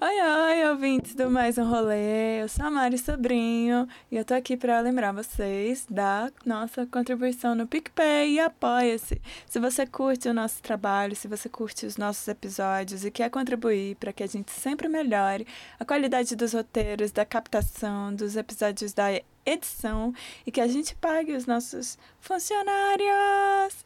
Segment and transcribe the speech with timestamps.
[0.00, 2.40] Oi, oi, ouvintes do Mais Um Rolê.
[2.40, 7.56] Eu sou a Mari Sobrinho e eu tô aqui para lembrar vocês da nossa contribuição
[7.56, 9.20] no PicPay e Apoia-se.
[9.44, 13.96] Se você curte o nosso trabalho, se você curte os nossos episódios e quer contribuir
[13.96, 15.44] para que a gente sempre melhore
[15.80, 19.08] a qualidade dos roteiros, da captação, dos episódios da
[19.44, 20.14] edição
[20.46, 23.82] e que a gente pague os nossos funcionários.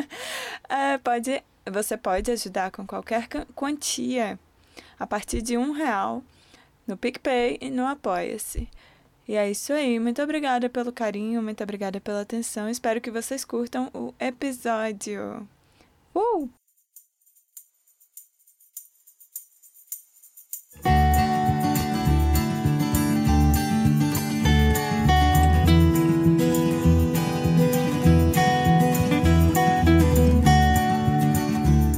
[0.70, 4.38] é, pode, você pode ajudar com qualquer quantia
[5.00, 6.22] a partir de um real
[6.86, 8.68] no PicPay e no Apoia-se.
[9.26, 9.98] E é isso aí.
[9.98, 12.68] Muito obrigada pelo carinho, muito obrigada pela atenção.
[12.68, 15.48] Espero que vocês curtam o episódio.
[16.14, 16.59] Uh!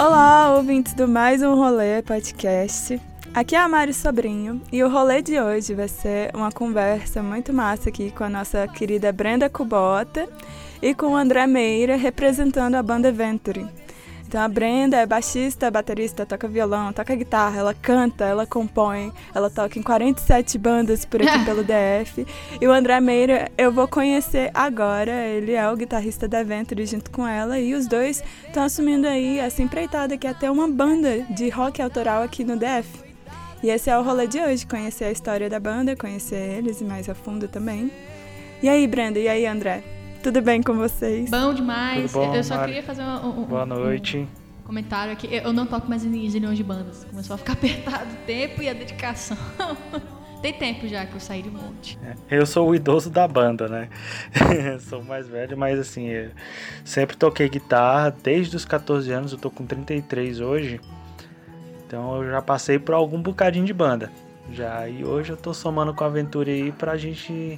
[0.05, 3.01] Olá, ouvintes do Mais Um Rolê podcast.
[3.33, 7.53] Aqui é a Mari Sobrinho e o rolê de hoje vai ser uma conversa muito
[7.53, 10.29] massa aqui com a nossa querida Brenda Kubota
[10.83, 13.65] e com o André Meira representando a banda Venture.
[14.33, 19.51] Então a Brenda é baixista, baterista, toca violão, toca guitarra, ela canta, ela compõe, ela
[19.51, 22.27] toca em 47 bandas por aqui pelo DF.
[22.59, 27.11] E o André Meira eu vou conhecer agora, ele é o guitarrista da Venture junto
[27.11, 31.27] com ela e os dois estão assumindo aí essa empreitada que é até uma banda
[31.29, 32.89] de rock autoral aqui no DF.
[33.63, 36.85] E esse é o rolê de hoje, conhecer a história da banda, conhecer eles e
[36.85, 37.93] mais a fundo também.
[38.63, 40.02] E aí, Brenda, e aí, André?
[40.23, 41.31] Tudo bem com vocês?
[41.31, 42.13] Bom demais.
[42.13, 42.67] Bom, eu só Mari?
[42.73, 44.19] queria fazer um, um- Boa noite.
[44.19, 45.29] um comentário aqui.
[45.33, 47.05] Eu não toco mais em zilhões de bandas.
[47.05, 49.37] Começou a ficar apertado o tempo e a dedicação.
[50.41, 51.97] Tem tempo já que eu saí de um monte.
[52.29, 53.89] Eu sou o idoso da banda, né?
[54.81, 56.31] sou mais velho, mas assim, eu
[56.85, 60.81] sempre toquei guitarra desde os 14 anos, eu tô com 33 hoje.
[61.87, 64.11] Então eu já passei por algum bocadinho de banda.
[64.53, 67.57] Já e hoje eu tô somando com a aventura aí pra gente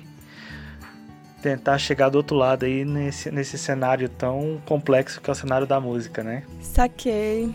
[1.45, 5.67] tentar chegar do outro lado aí nesse, nesse cenário tão complexo que é o cenário
[5.67, 6.43] da música, né?
[6.63, 7.55] Saquei.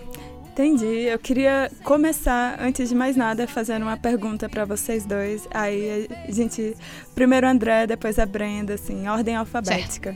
[0.52, 0.86] Entendi.
[0.86, 5.48] Eu queria começar, antes de mais nada, fazendo uma pergunta para vocês dois.
[5.52, 6.78] Aí a gente.
[7.16, 10.16] Primeiro o André, depois a Brenda, assim, ordem alfabética.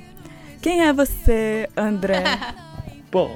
[0.61, 2.23] Quem é você, André?
[3.11, 3.35] Bom,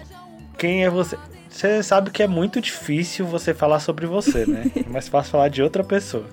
[0.55, 1.17] quem é você?
[1.49, 4.65] Você sabe que é muito difícil você falar sobre você, né?
[4.85, 6.27] É mais fácil falar de outra pessoa.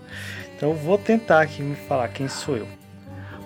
[0.55, 2.84] Então eu vou tentar aqui me falar quem sou eu.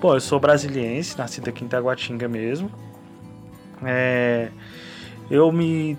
[0.01, 2.71] Bom, eu sou brasiliense, nascido aqui em Taguatinga mesmo.
[3.85, 4.49] É,
[5.29, 5.99] eu me,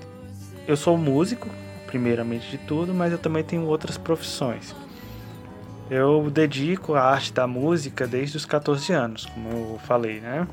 [0.65, 1.49] eu sou músico,
[1.85, 4.73] primeiramente de tudo, mas eu também tenho outras profissões.
[5.89, 10.47] Eu dedico a arte da música desde os 14 anos, como eu falei, né?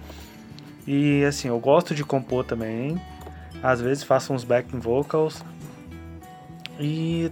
[0.84, 3.00] E assim, eu gosto de compor também.
[3.62, 5.44] Às vezes faço uns backing vocals.
[6.80, 7.30] E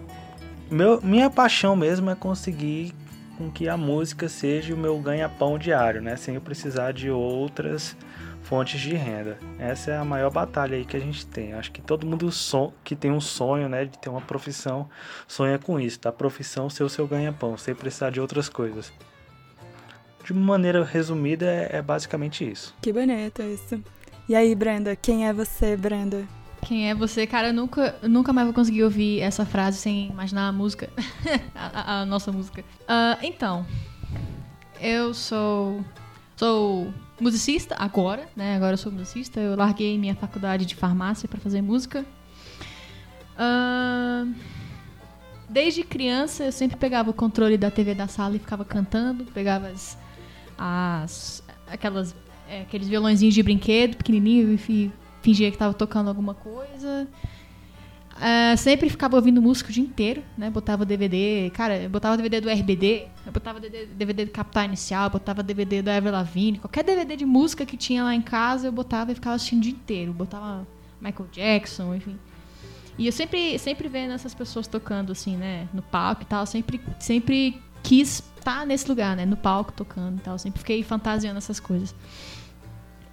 [0.71, 2.95] meu, minha paixão mesmo é conseguir
[3.37, 6.17] com que a música seja o meu ganha-pão diário, né?
[6.17, 7.97] Sem eu precisar de outras
[8.43, 9.39] fontes de renda.
[9.59, 11.55] Essa é a maior batalha aí que a gente tem.
[11.55, 14.89] Acho que todo mundo son que tem um sonho, né, de ter uma profissão,
[15.27, 18.93] sonha com isso, da profissão ser o seu ganha-pão, sem precisar de outras coisas.
[20.25, 22.75] De maneira resumida, é, é basicamente isso.
[22.81, 23.83] que bonito isso.
[24.28, 26.27] E aí, Brenda, quem é você, Brenda?
[26.67, 27.27] Quem é você?
[27.27, 30.89] Cara, eu nunca, nunca mais vou conseguir ouvir essa frase sem imaginar a música.
[31.55, 31.67] a,
[31.99, 32.65] a- a nossa música.
[32.89, 33.67] Ah, então,
[34.81, 35.85] eu sou.
[36.37, 38.57] Sou musicista agora, né?
[38.57, 39.39] Agora eu sou musicista.
[39.41, 42.05] Eu larguei minha faculdade de farmácia pra fazer música.
[43.39, 44.27] Ah,
[45.49, 49.25] desde criança eu sempre pegava o controle da TV da sala e ficava cantando.
[49.27, 49.99] Pegava as.
[50.59, 52.15] as aquelas.
[52.49, 54.91] é, aqueles violãozinhos de brinquedo pequenininho e
[55.25, 57.09] fingia que tava tocando alguma coisa.
[58.21, 60.49] Ah, sempre ficava ouvindo música o dia inteiro, né?
[60.49, 65.43] Botava DVD, cara, eu botava DVD do RBD, eu botava DVD, do Capital Inicial, botava
[65.43, 69.11] DVD do Ever Lavigne, qualquer DVD de música que tinha lá em casa, eu botava
[69.11, 70.12] e ficava assistindo o dia inteiro.
[70.12, 70.65] Botava
[71.01, 72.17] Michael Jackson, enfim.
[72.97, 75.69] E eu sempre, sempre vendo essas pessoas tocando, assim, né?
[75.75, 79.26] No palco e tal, sempre, sempre quis estar nesse lugar, né?
[79.26, 80.38] No palco tocando e tal.
[80.38, 81.93] Sempre fiquei fantasiando essas coisas.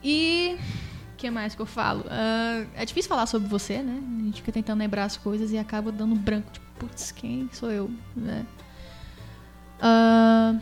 [0.03, 0.57] E
[1.21, 2.03] que mais que eu falo?
[2.09, 4.01] Ah, é difícil falar sobre você, né?
[4.21, 6.51] A gente fica tentando lembrar as coisas e acaba dando branco.
[6.51, 8.43] Tipo, putz, quem sou eu, né?
[9.79, 10.59] Ah,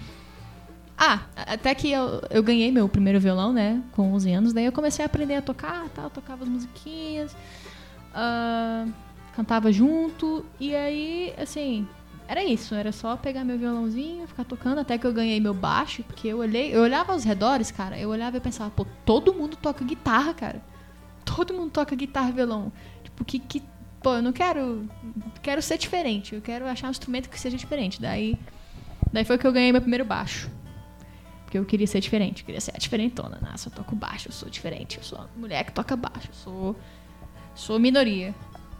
[0.98, 3.82] ah, até que eu, eu ganhei meu primeiro violão, né?
[3.94, 4.54] Com 11 anos.
[4.54, 7.34] Daí eu comecei a aprender a tocar, tal, tocava as musiquinhas.
[8.14, 8.86] ah,
[9.34, 10.46] cantava junto.
[10.60, 11.88] E aí, assim,
[12.30, 12.76] era isso.
[12.76, 16.04] Era só pegar meu violãozinho, ficar tocando até que eu ganhei meu baixo.
[16.04, 17.98] Porque eu olhei, eu olhava aos redores, cara.
[17.98, 20.62] Eu olhava e pensava, pô, todo mundo toca guitarra, cara.
[21.26, 22.72] Todo mundo toca guitarra e violão.
[23.04, 23.64] Tipo, que, que
[24.04, 24.88] pô, eu não quero.
[25.42, 26.36] Quero ser diferente.
[26.36, 28.00] Eu quero achar um instrumento que seja diferente.
[28.00, 28.38] Daí.
[29.12, 30.52] Daí foi que eu ganhei meu primeiro baixo.
[31.46, 32.44] Porque eu queria ser diferente.
[32.44, 33.40] Eu queria ser a diferentona.
[33.42, 34.98] Nossa, eu toco baixo, eu sou diferente.
[34.98, 36.28] Eu sou mulher que toca baixo.
[36.28, 36.76] Eu sou.
[37.56, 38.36] Sou minoria.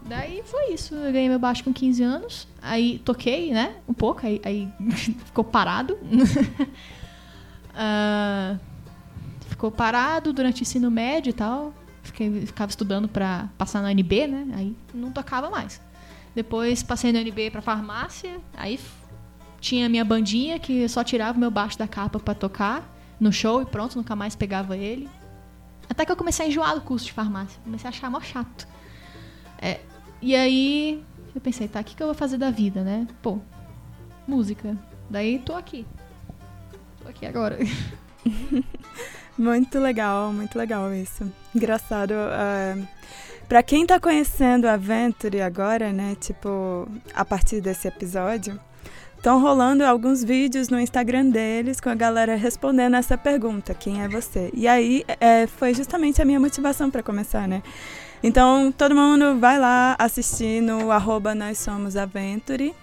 [0.06, 0.96] Daí foi isso.
[0.96, 2.48] Eu ganhei meu baixo com 15 anos.
[2.62, 3.76] Aí toquei, né?
[3.88, 4.26] Um pouco.
[4.26, 4.68] Aí, aí
[5.26, 5.98] ficou parado.
[7.82, 8.58] Ah,
[9.48, 11.74] ficou parado durante o ensino médio e tal.
[12.04, 14.48] Fiquei, ficava estudando pra passar na UNB, né?
[14.54, 15.80] Aí não tocava mais.
[16.36, 18.42] Depois passei na UNB pra farmácia.
[18.58, 18.78] Aí
[19.62, 22.84] tinha minha bandinha que só tirava o meu baixo da capa pra tocar
[23.20, 25.10] no show e pronto, nunca mais pegava ele.
[25.90, 27.60] Até que eu comecei a enjoar do curso de farmácia.
[27.64, 28.68] Comecei a achar mó chato.
[29.58, 29.80] É,
[30.22, 33.08] e aí eu pensei, tá, o que, que eu vou fazer da vida, né?
[33.22, 33.40] Pô,
[34.28, 34.78] música.
[35.10, 35.86] Daí tô aqui.
[37.02, 37.58] Tô aqui agora.
[39.40, 41.32] Muito legal, muito legal isso.
[41.56, 42.12] Engraçado.
[42.12, 42.86] Uh,
[43.48, 46.14] para quem tá conhecendo a Venture agora, né?
[46.20, 48.60] Tipo, a partir desse episódio,
[49.16, 54.10] estão rolando alguns vídeos no Instagram deles com a galera respondendo essa pergunta: quem é
[54.10, 54.50] você?
[54.54, 57.64] E aí é, foi justamente a minha motivação para começar, né?
[58.22, 62.74] Então, todo mundo vai lá assistir no arroba Nós Somos Aventure.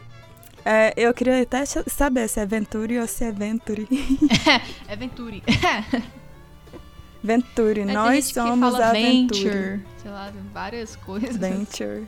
[0.65, 3.87] É, eu queria até saber se é Venture ou se é Venture.
[4.89, 5.43] é Venturi.
[7.23, 9.45] Venture, É, nós que somos fala a Venture.
[9.45, 9.81] Venture.
[10.03, 11.37] Sei lá, várias coisas.
[11.37, 12.05] Venture.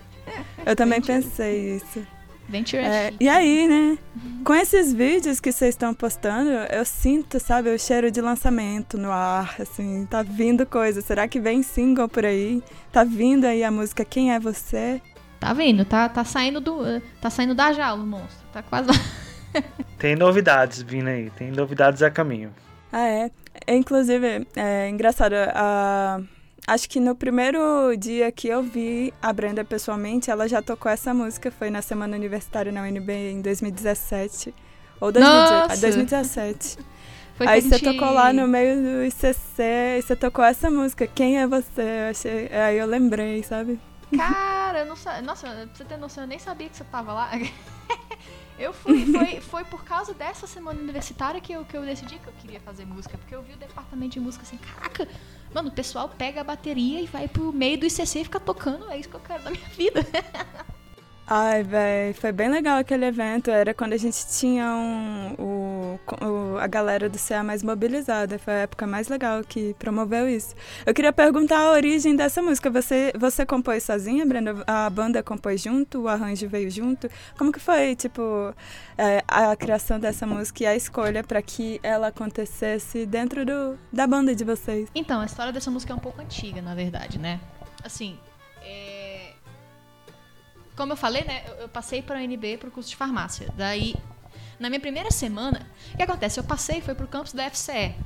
[0.65, 1.23] Eu também Venture.
[1.23, 2.07] pensei isso.
[2.49, 3.99] Venture É, e aí, né?
[4.45, 9.11] Com esses vídeos que vocês estão postando, eu sinto, sabe, o cheiro de lançamento no
[9.13, 11.03] ar, assim, tá vindo coisa.
[11.03, 12.63] Será que vem single por aí?
[12.91, 15.01] Tá vindo aí a música Quem é Você?
[15.39, 15.85] Tá vendo?
[15.85, 16.85] Tá, tá saindo do.
[16.87, 18.47] eh, Tá saindo da jaula o monstro.
[18.53, 18.95] Tá quase lá.
[19.99, 22.53] Tem novidades vindo aí, tem novidades a caminho.
[22.93, 23.31] Ah, é.
[23.67, 26.21] É, Inclusive, é engraçado, a-
[26.69, 31.13] acho que no primeiro dia que eu vi a Brenda pessoalmente, ela já tocou essa
[31.13, 34.55] música, foi na Semana Universitária na UNB em 2017.
[35.01, 35.73] Ou 2018, Nossa!
[35.73, 36.79] ah, 2017.
[37.37, 39.63] Foi Aí você gente- tocou lá no meio do ICC
[39.99, 41.83] e você tocou essa música, Quem é Você?
[41.83, 43.79] Eu achei, aí eu lembrei, sabe?
[44.17, 45.21] Cara, eu não sa...
[45.23, 47.31] Nossa, pra você ter noção, eu nem sabia que você tava lá.
[48.59, 52.27] Eu fui, foi, foi por causa dessa semana universitária que eu, que eu decidi que
[52.27, 53.17] eu queria fazer música.
[53.17, 55.09] Porque eu vi o departamento de música assim, caraca,
[55.55, 58.91] mano, o pessoal pega a bateria e vai pro meio do ICC e fica tocando,
[58.91, 60.05] é isso que eu quero da minha vida.
[61.31, 63.51] Ai, véi, foi bem legal aquele evento.
[63.51, 68.39] Era quando a gente tinha um, o, o- a galera do CA mais mobilizada.
[68.39, 70.55] Foi a época mais legal que promoveu isso.
[70.87, 72.71] Eu queria perguntar a origem dessa música.
[72.71, 74.65] Você, você compôs sozinha, Brenda?
[74.67, 76.05] A banda compôs junto?
[76.05, 77.11] O arranjo veio junto?
[77.37, 78.55] Como que foi, tipo,
[78.97, 84.07] é, a criação dessa música e a escolha para que ela acontecesse dentro do, da
[84.07, 84.89] banda de vocês?
[84.95, 87.39] Então, a história dessa música é um pouco antiga, na verdade, né?
[87.85, 88.17] Assim.
[90.79, 91.43] Como eu falei, né?
[91.49, 93.53] Eu, eu passei para a UNB pro curso de farmácia.
[93.57, 93.97] Daí,
[94.61, 96.39] na minha primeira semana, o que acontece?
[96.39, 97.97] Eu passei e fui pro campus da FCE,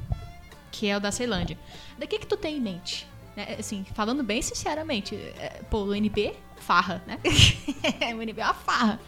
[0.70, 1.58] que é o da Ceilândia.
[1.98, 3.06] Daí, o que que tu tem em mente?
[3.36, 7.18] Né, Assim, falando bem sinceramente, é, pô, o UNB, farra, né?
[8.14, 8.98] o UNB é uma farra.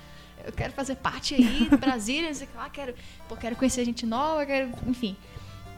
[0.44, 2.94] Eu quero fazer parte aí de Brasília, sei o lá, quero,
[3.26, 5.16] pô, quero conhecer gente nova, quero, enfim.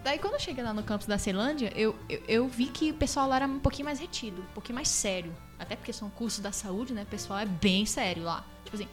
[0.02, 2.94] Daí, quando eu cheguei lá no campus da Ceilândia, eu, eu, eu vi que o
[2.94, 5.32] pessoal lá era um pouquinho mais retido, um pouquinho mais sério.
[5.58, 7.02] Até porque são cursos da saúde, né?
[7.02, 8.44] O pessoal é bem sério lá.
[8.64, 8.88] Tipo assim,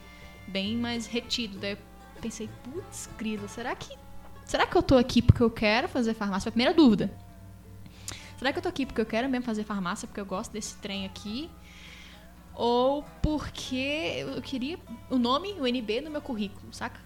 [0.46, 1.58] bem mais retido.
[1.58, 1.78] Daí eu
[2.20, 3.96] pensei, putz, grilo, será que.
[4.44, 6.44] Será que eu tô aqui porque eu quero fazer farmácia?
[6.44, 7.10] Foi a primeira dúvida.
[8.38, 10.76] Será que eu tô aqui porque eu quero mesmo fazer farmácia, porque eu gosto desse
[10.76, 11.50] trem aqui?
[12.54, 14.78] Ou porque eu queria
[15.10, 17.00] o nome UNB no meu currículo, saca?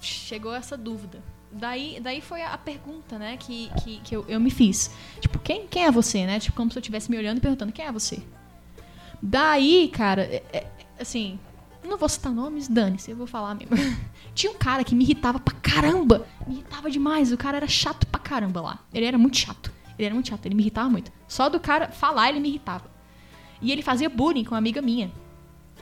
[0.00, 1.22] Chegou essa dúvida.
[1.52, 4.90] Daí, daí foi a pergunta, né, que, que, que eu, eu me fiz.
[5.20, 6.40] Tipo, quem, quem é você, né?
[6.40, 8.22] Tipo, como se eu estivesse me olhando e perguntando, quem é você?
[9.22, 10.66] Daí, cara, é- é-
[11.00, 11.38] assim,
[11.84, 13.70] não vou citar nomes, dane-se, eu vou falar mesmo.
[14.34, 16.26] Tinha um cara que me irritava pra caramba.
[16.46, 17.30] Me irritava demais.
[17.32, 18.78] O cara era chato pra caramba lá.
[18.92, 19.72] Ele era muito chato.
[19.98, 21.12] Ele era muito chato, ele me irritava muito.
[21.28, 22.90] Só do cara falar, ele me irritava.
[23.60, 25.12] E ele fazia bullying com uma amiga minha.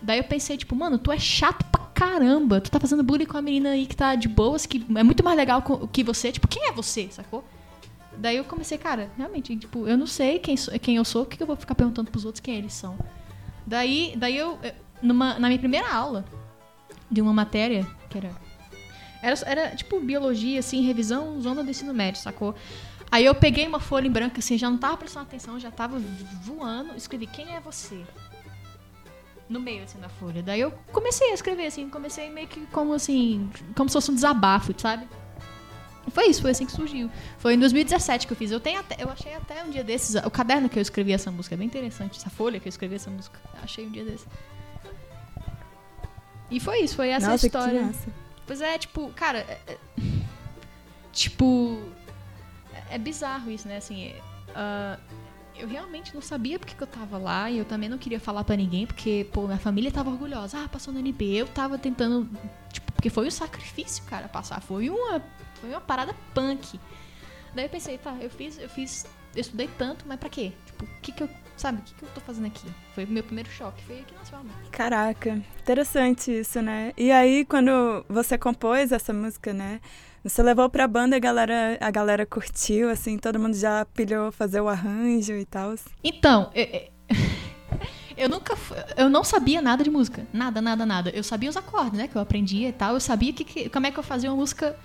[0.02, 2.60] Daí eu pensei, tipo, mano, tu é chato pra caramba.
[2.60, 5.24] Tu tá fazendo bullying com a menina aí que tá de boas, que é muito
[5.24, 6.32] mais legal que você.
[6.32, 7.44] Tipo, quem é você, sacou?
[8.18, 11.36] Daí eu comecei, cara, realmente, tipo, eu não sei quem, quem eu sou, por que
[11.38, 12.98] que eu vou ficar perguntando pros outros quem eles são?
[13.70, 14.58] Daí, daí eu,
[15.00, 16.24] numa, na minha primeira aula
[17.08, 18.32] de uma matéria, que era,
[19.22, 19.36] era.
[19.46, 22.52] Era tipo biologia, assim, revisão, zona do ensino médio, sacou?
[23.12, 26.00] Aí eu peguei uma folha em branco, assim, já não tava prestando atenção, já tava
[26.42, 28.02] voando, escrevi, quem é você?
[29.48, 30.42] No meio, assim, da folha.
[30.42, 34.14] Daí eu comecei a escrever, assim, comecei meio que como, assim, como se fosse um
[34.16, 35.06] desabafo, sabe?
[36.10, 37.10] Foi isso, foi assim que surgiu.
[37.38, 38.50] Foi em 2017 que eu fiz.
[38.50, 41.30] Eu tenho até, eu achei até um dia desses, o caderno que eu escrevi essa
[41.30, 43.38] música, é bem interessante, essa folha que eu escrevi essa música.
[43.62, 44.26] Achei um dia desses.
[46.50, 47.78] E foi isso, foi essa Nossa, história.
[47.80, 48.08] que massa.
[48.46, 49.38] Pois é, tipo, cara.
[49.38, 49.78] é- é-
[51.12, 51.78] tipo.
[52.90, 53.76] É, é bizarro isso, né?
[53.76, 54.12] Assim.
[54.54, 54.98] ah,
[55.56, 58.42] eu realmente não sabia porque que eu tava lá e eu também não queria falar
[58.44, 60.64] pra ninguém porque, pô, minha família tava orgulhosa.
[60.64, 61.36] Ah, passou no NB.
[61.36, 62.28] Eu tava tentando.
[62.72, 64.60] Tipo, porque foi um sacrifício, cara, passar.
[64.62, 65.22] Foi uma.
[65.60, 66.78] Foi uma parada punk.
[67.54, 68.58] Daí eu pensei, tá, eu fiz.
[68.58, 69.04] Eu fiz.
[69.34, 70.52] Eu estudei tanto, mas pra quê?
[70.66, 71.28] Tipo, o que que eu.
[71.56, 72.66] Sabe, o que que eu tô fazendo aqui?
[72.94, 73.82] Foi o meu primeiro choque.
[73.84, 74.54] Foi aqui nasceu a mão.
[74.70, 76.92] Caraca, interessante isso, né?
[76.96, 79.80] E aí, quando você compôs essa música, né?
[80.24, 84.32] Você levou pra banda e a galera, a galera curtiu, assim, todo mundo já pilhou
[84.32, 85.74] fazer o arranjo e tal.
[86.02, 86.64] Então, eu,
[88.16, 88.56] eu- nunca.
[88.96, 90.26] Eu não sabia nada de música.
[90.32, 91.10] Nada, nada, nada.
[91.10, 92.08] Eu sabia os acordes, né?
[92.08, 92.94] Que eu aprendia e tal.
[92.94, 94.76] Eu sabia que, que- como é que eu fazia uma música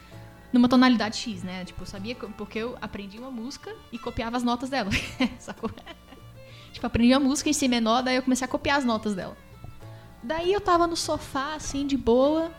[0.55, 1.65] numa tonalidade X, né?
[1.65, 4.89] Tipo, eu sabia porque eu aprendi uma música e copiava as notas dela.
[5.37, 5.69] Sacou?
[6.71, 9.35] Tipo, aprendi a música em Si menor, daí eu comecei a copiar as notas dela.
[10.23, 12.51] Daí eu tava no sofá, assim, de boa,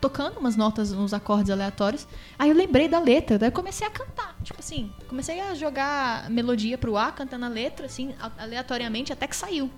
[0.00, 2.06] tocando umas notas, uns acordes aleatórios.
[2.38, 4.36] Aí eu lembrei da letra, daí eu comecei a cantar.
[4.44, 9.34] Tipo assim, comecei a jogar melodia pro ar, cantando a letra, assim, aleatoriamente, até que
[9.34, 9.68] saiu.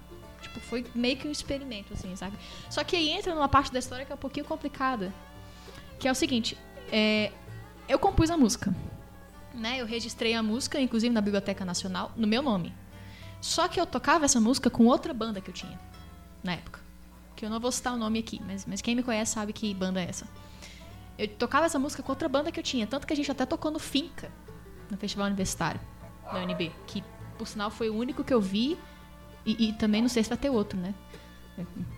[0.42, 2.36] Tipo, foi meio que um experimento, assim, sabe?
[2.68, 5.12] Só que aí entra numa parte da história que é um pouquinho complicada.
[5.98, 6.58] Que é o seguinte,
[6.92, 7.32] é,
[7.88, 8.74] eu compus a música.
[9.52, 9.80] Né?
[9.80, 12.74] Eu registrei a música, inclusive na Biblioteca Nacional, no meu nome.
[13.40, 15.78] Só que eu tocava essa música com outra banda que eu tinha,
[16.42, 16.80] na época.
[17.36, 19.72] Que eu não vou citar o nome aqui, mas, mas quem me conhece sabe que
[19.74, 20.26] banda é essa.
[21.18, 23.44] Eu tocava essa música com outra banda que eu tinha, tanto que a gente até
[23.44, 24.30] tocou no Finca,
[24.90, 25.80] no Festival Universitário
[26.32, 27.04] da UNB, que
[27.36, 28.78] por sinal foi o único que eu vi
[29.44, 30.94] e, e também não sei se vai ter outro, né?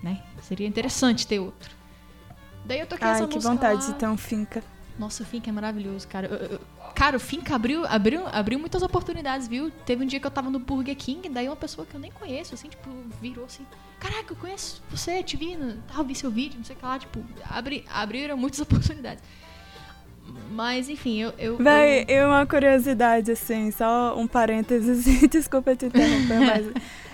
[0.03, 0.23] né?
[0.41, 1.75] Seria interessante ter outro.
[2.65, 3.93] Daí eu toquei Ai, essa que música vontade lá.
[3.93, 4.63] de ter um finca.
[4.99, 6.27] Nossa, o Finca é maravilhoso, cara.
[6.27, 6.61] Eu- eu-
[6.95, 9.69] cara, o Finca abriu, abriu, abriu muitas oportunidades, viu?
[9.85, 12.11] Teve um dia que eu tava no Burger King, daí uma pessoa que eu nem
[12.11, 12.89] conheço, assim, tipo,
[13.21, 13.65] virou assim:
[13.99, 15.57] Caraca, eu conheço você, te vi,
[15.93, 16.97] tal, vi seu vídeo, não sei o que lá.
[16.97, 19.23] Tipo, abri, abriram muitas oportunidades.
[20.51, 21.33] Mas, enfim, eu.
[21.37, 26.65] eu, Véi, eu- e uma curiosidade, assim, só um parênteses, desculpa te interromper, mas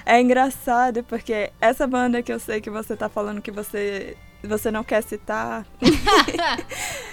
[0.05, 4.71] é engraçado porque essa banda que eu sei que você tá falando que você, você
[4.71, 5.63] não quer citar,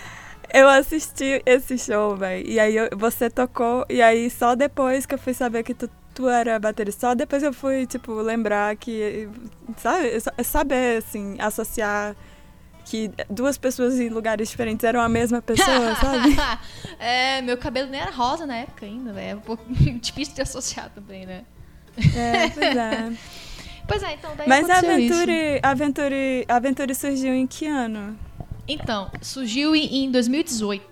[0.53, 5.15] eu assisti esse show, véi, e aí eu- você tocou, e aí só depois que
[5.15, 9.29] eu fui saber que tu, tu era baterista, só depois eu fui, tipo, lembrar que,
[9.77, 12.15] sabe, sa- saber, assim, associar
[12.85, 16.37] que duas pessoas em lugares diferentes eram a mesma pessoa, sabe?
[16.99, 19.31] é, meu cabelo nem era rosa na época ainda, velho.
[19.31, 19.63] É um pouco
[20.01, 21.45] difícil de associar também, né?
[22.17, 23.13] É, pois é.
[23.89, 25.15] Pois é, então daí Mas a aconteceu isso.
[25.15, 28.17] Aventure, Aventure, Aventure surgiu em que ano?
[28.73, 30.89] Então, surgiu em, em 2018.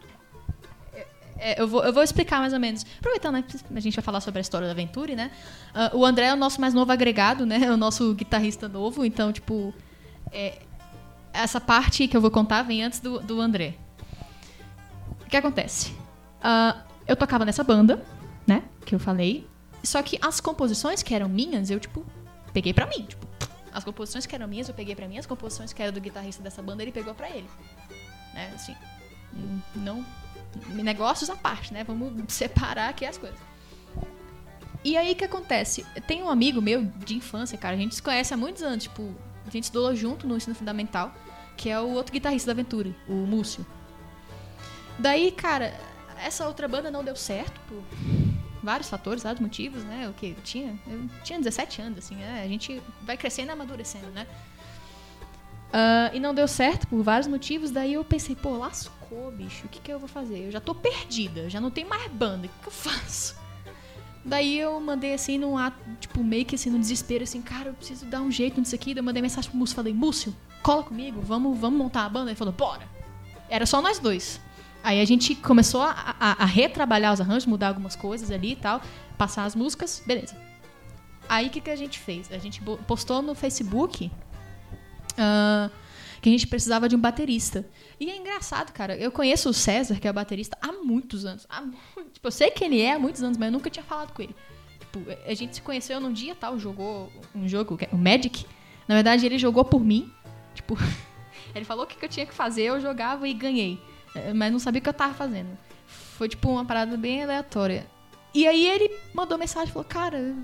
[0.93, 1.07] É,
[1.39, 2.85] é, eu, vou, eu vou explicar mais ou menos.
[2.99, 3.45] Aproveitando né,
[3.75, 5.31] a gente vai falar sobre a história da Aventure, né?
[5.73, 7.61] Ah, o André é o nosso mais novo agregado, né?
[7.63, 9.05] É o nosso guitarrista novo.
[9.05, 9.73] Então, tipo,
[10.33, 10.59] é,
[11.33, 13.75] essa parte que eu vou contar vem antes do, do André.
[15.23, 15.95] O que acontece?
[16.43, 18.03] Ah, eu tocava nessa banda,
[18.45, 18.65] né?
[18.85, 19.47] Que eu falei.
[19.85, 22.05] Só que as composições que eram minhas, eu, tipo,
[22.53, 23.05] peguei pra mim.
[23.05, 23.28] Tipo,
[23.73, 25.19] as composições que eram minhas, eu peguei pra mim.
[25.19, 27.49] As composições que eram do guitarrista dessa banda, ele pegou pra ele.
[28.35, 28.53] Né?
[28.55, 28.75] Assim,
[29.75, 30.05] não...
[30.69, 31.85] Negócios à parte, né?
[31.85, 33.39] Vamos separar aqui as coisas.
[34.83, 35.85] E aí, o que acontece?
[36.07, 37.75] Tem um amigo meu de infância, cara.
[37.75, 38.85] A gente se conhece há muitos anos.
[38.85, 39.15] Tipo,
[39.47, 41.13] a gente estudou junto no ensino fundamental.
[41.57, 43.67] Que é o outro guitarrista da Aventura, o Múcio.
[44.99, 45.75] Daí, cara,
[46.17, 47.83] essa outra banda não deu certo por
[48.63, 50.09] vários fatores, vários motivos, né?
[50.09, 52.43] O que eu tinha, eu tinha 17 anos, assim, né?
[52.45, 54.27] A gente vai crescendo e amadurecendo, né?
[55.73, 59.69] Ah, e não deu certo por vários motivos, daí eu pensei, pô, lascou, bicho, o
[59.69, 60.47] que, que eu vou fazer?
[60.47, 63.37] Eu já tô perdida, já não tenho mais banda, o que, que eu faço?
[64.25, 67.75] Daí eu mandei assim num ato, tipo, meio que assim, no desespero, assim, cara, eu
[67.75, 68.93] preciso dar um jeito nisso aqui.
[68.93, 72.31] Daí eu mandei mensagem pro Múcio, falei, Múcio, cola comigo, vamos, vamos montar a banda.
[72.31, 72.87] Ele falou, bora.
[73.49, 74.39] Era só nós dois.
[74.83, 78.57] Aí a gente começou a, a- a retrabalhar os arranjos, mudar algumas coisas ali e
[78.57, 78.81] tal,
[79.17, 80.37] passar as músicas, beleza.
[81.29, 82.33] Aí o que, que a gente fez?
[82.33, 84.11] A gente postou no Facebook
[85.17, 85.71] ah,
[86.23, 87.67] que a gente precisava de um baterista.
[88.01, 88.97] E é engraçado, cara.
[88.97, 91.47] Eu conheço o César, que é o baterista, há muitos anos.
[91.51, 91.63] Há
[92.13, 94.23] tipo, eu sei que ele é há muitos anos, mas eu nunca tinha falado com
[94.23, 94.35] ele.
[94.81, 98.47] Tipo, a gente se conheceu num dia tal, jogou um jogo, é o Magic.
[98.87, 100.11] Na verdade, ele jogou por mim.
[100.55, 100.77] Tipo,
[101.55, 103.81] ele falou o que que eu tinha que fazer, eu jogava e ganhei.
[104.27, 105.57] Eh, Mas não sabia o que eu tava fazendo.
[105.87, 107.87] Foi, tipo, uma parada bem aleatória.
[108.35, 110.35] E aí ele mandou mensagem e falou, cara,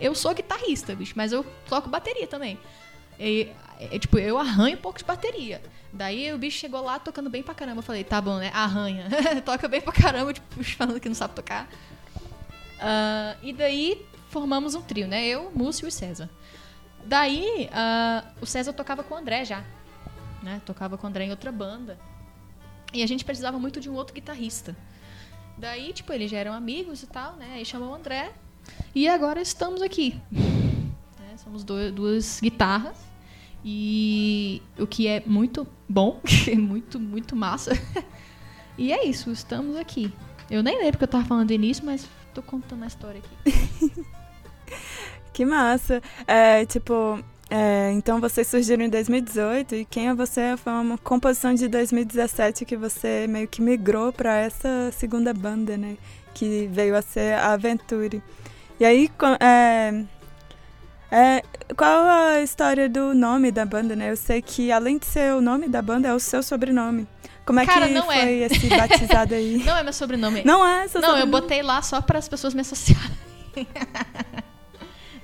[0.00, 2.58] eu sou guitarrista, bicho, mas eu toco bateria também.
[3.18, 3.48] E,
[3.80, 5.60] é, tipo, eu arranho um pouco de bateria.
[5.92, 7.78] Daí o bicho chegou lá tocando bem pra caramba.
[7.78, 8.50] Eu falei, tá bom, né?
[8.52, 9.06] Arranha.
[9.44, 11.68] Toca bem pra caramba, tipo, falando que não sabe tocar.
[12.80, 15.24] Ah, e daí formamos um trio, né?
[15.26, 16.28] Eu, Múcio e César.
[17.04, 19.62] Daí, ah, o César tocava com o André já.
[20.42, 20.60] né?
[20.66, 21.98] Tocava com o André em outra banda.
[22.94, 24.76] E a gente precisava muito de um outro guitarrista.
[25.58, 27.54] Daí, tipo, eles já eram amigos e tal, né?
[27.54, 28.32] Aí chamou o André.
[28.94, 30.20] E agora estamos aqui.
[31.18, 31.36] Né?
[31.36, 32.96] Somos dois, duas guitarras.
[33.64, 37.72] E o que é muito bom, é muito, muito massa.
[38.78, 40.12] e é isso, estamos aqui.
[40.50, 44.04] Eu nem lembro que eu tava falando do início, mas tô contando a história aqui.
[45.32, 46.00] Que massa.
[46.28, 47.18] É, tipo,
[47.50, 52.64] é, então vocês surgiram em 2018 e Quem é Você foi uma composição de 2017
[52.64, 55.96] que você meio que migrou para essa segunda banda, né?
[56.32, 58.22] Que veio a ser a Aventure.
[58.80, 59.10] E aí,
[59.40, 60.04] é,
[61.10, 61.42] é,
[61.76, 64.10] qual a história do nome da banda, né?
[64.10, 67.06] Eu sei que além de ser o nome da banda, é o seu sobrenome.
[67.44, 68.46] Como é Cara, que não foi é.
[68.46, 69.58] esse batizado aí?
[69.64, 70.42] Não é meu sobrenome.
[70.44, 71.42] Não é seu Não, eu sobrenome?
[71.42, 73.18] botei lá só para as pessoas me associarem.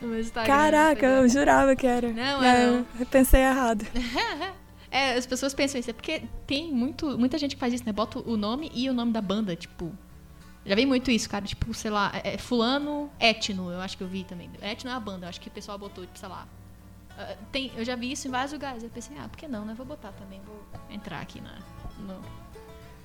[0.00, 0.54] no meu Instagram.
[0.54, 2.12] Caraca, eu jurava que era.
[2.12, 2.86] Não, é não.
[2.98, 3.84] Eu pensei errado.
[4.92, 5.88] É, as pessoas pensam isso.
[5.88, 7.92] É porque tem muito, muita gente que faz isso, né?
[7.92, 9.92] Bota o nome e o nome da banda, tipo.
[10.66, 11.44] Já vi muito isso, cara.
[11.44, 14.50] Tipo, sei lá, é, é fulano etno, eu acho que eu vi também.
[14.60, 16.44] Etno é a banda, eu acho que o pessoal botou, tipo, sei lá.
[17.16, 18.82] ah, Tem, eu já vi isso em vários lugares.
[18.82, 19.74] Eu pensei, ah, por que não, né?
[19.76, 21.54] Vou botar também, vou entrar aqui na,
[22.00, 22.20] no,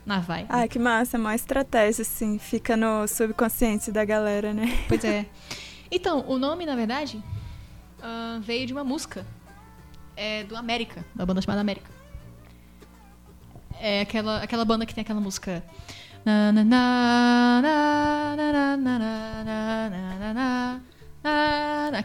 [0.07, 0.47] na vibe.
[0.49, 4.65] Ah, que massa, uma estratégia, assim, fica no subconsciente da galera, né?
[4.87, 5.27] Pois é.
[5.91, 7.23] Então, o nome, na verdade,
[7.99, 9.25] uh, veio de uma música
[10.15, 11.89] é, do América, da banda chamada América.
[13.79, 15.63] É aquela, aquela banda que tem aquela música.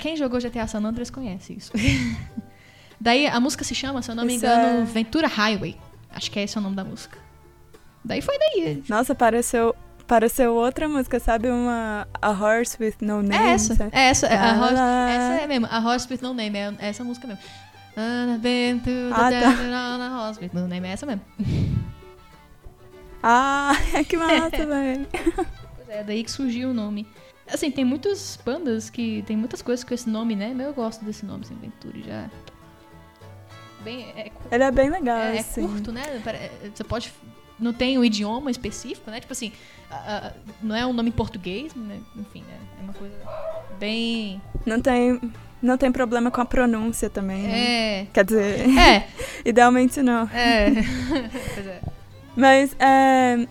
[0.00, 1.72] Quem jogou GTA San Andreas conhece isso.
[3.00, 4.84] Daí a música se chama, se eu não me engano.
[4.84, 5.76] Ventura Highway.
[6.10, 7.18] Acho que é esse o nome da música.
[8.04, 8.82] Daí foi daí.
[8.88, 9.74] Nossa, pareceu
[10.10, 11.48] pareceu outra música, sabe?
[11.48, 13.36] Uma A Horse with No Name.
[13.36, 13.90] É essa, sabe?
[13.94, 15.10] é essa, é a Lá, Horse, lá.
[15.10, 17.42] essa é mesmo, a Horse with No Name, é essa música mesmo.
[17.96, 19.96] Ah, been to the Ah, tá.
[19.96, 21.22] on a horse with no name, é essa mesmo.
[23.22, 23.74] Ah,
[24.08, 25.06] que massa, velho.
[25.76, 27.06] Pois é, daí que surgiu o nome.
[27.52, 30.54] Assim, tem muitas bandas que tem muitas coisas com esse nome, né?
[30.56, 32.30] Mas eu gosto desse nome, assim, Venturi, já...
[33.82, 35.68] Bem, é, Ele é bem legal, é, é assim.
[35.68, 36.02] curto, né?
[36.74, 37.12] Você pode...
[37.60, 39.20] Não tem o idioma específico, né?
[39.20, 39.52] Tipo assim,
[39.90, 39.94] a-
[40.28, 41.98] a- não é um nome em português, né?
[42.16, 42.56] Enfim, né?
[42.80, 43.14] É uma coisa
[43.78, 44.40] bem...
[44.64, 45.20] Não tem,
[45.62, 47.58] não tem problema com a pronúncia também, né?
[48.02, 48.06] É...
[48.12, 49.06] Quer dizer, É,
[49.44, 50.28] idealmente não.
[50.32, 50.70] é...
[51.54, 51.80] pois é.
[52.36, 53.46] Mas é,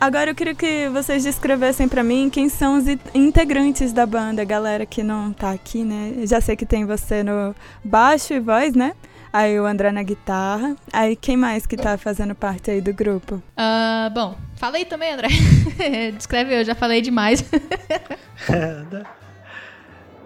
[0.00, 4.84] agora eu queria que vocês descrevessem pra mim quem são os integrantes da banda, galera
[4.84, 6.12] que não tá aqui, né?
[6.16, 8.94] Eu já sei que tem você no baixo e voz, né?
[9.36, 10.74] Aí o André na guitarra.
[10.90, 13.42] Aí quem mais que tá fazendo parte aí do grupo?
[13.54, 15.28] Ah, bom, falei também, André.
[16.16, 17.44] Descreve, eu já falei demais.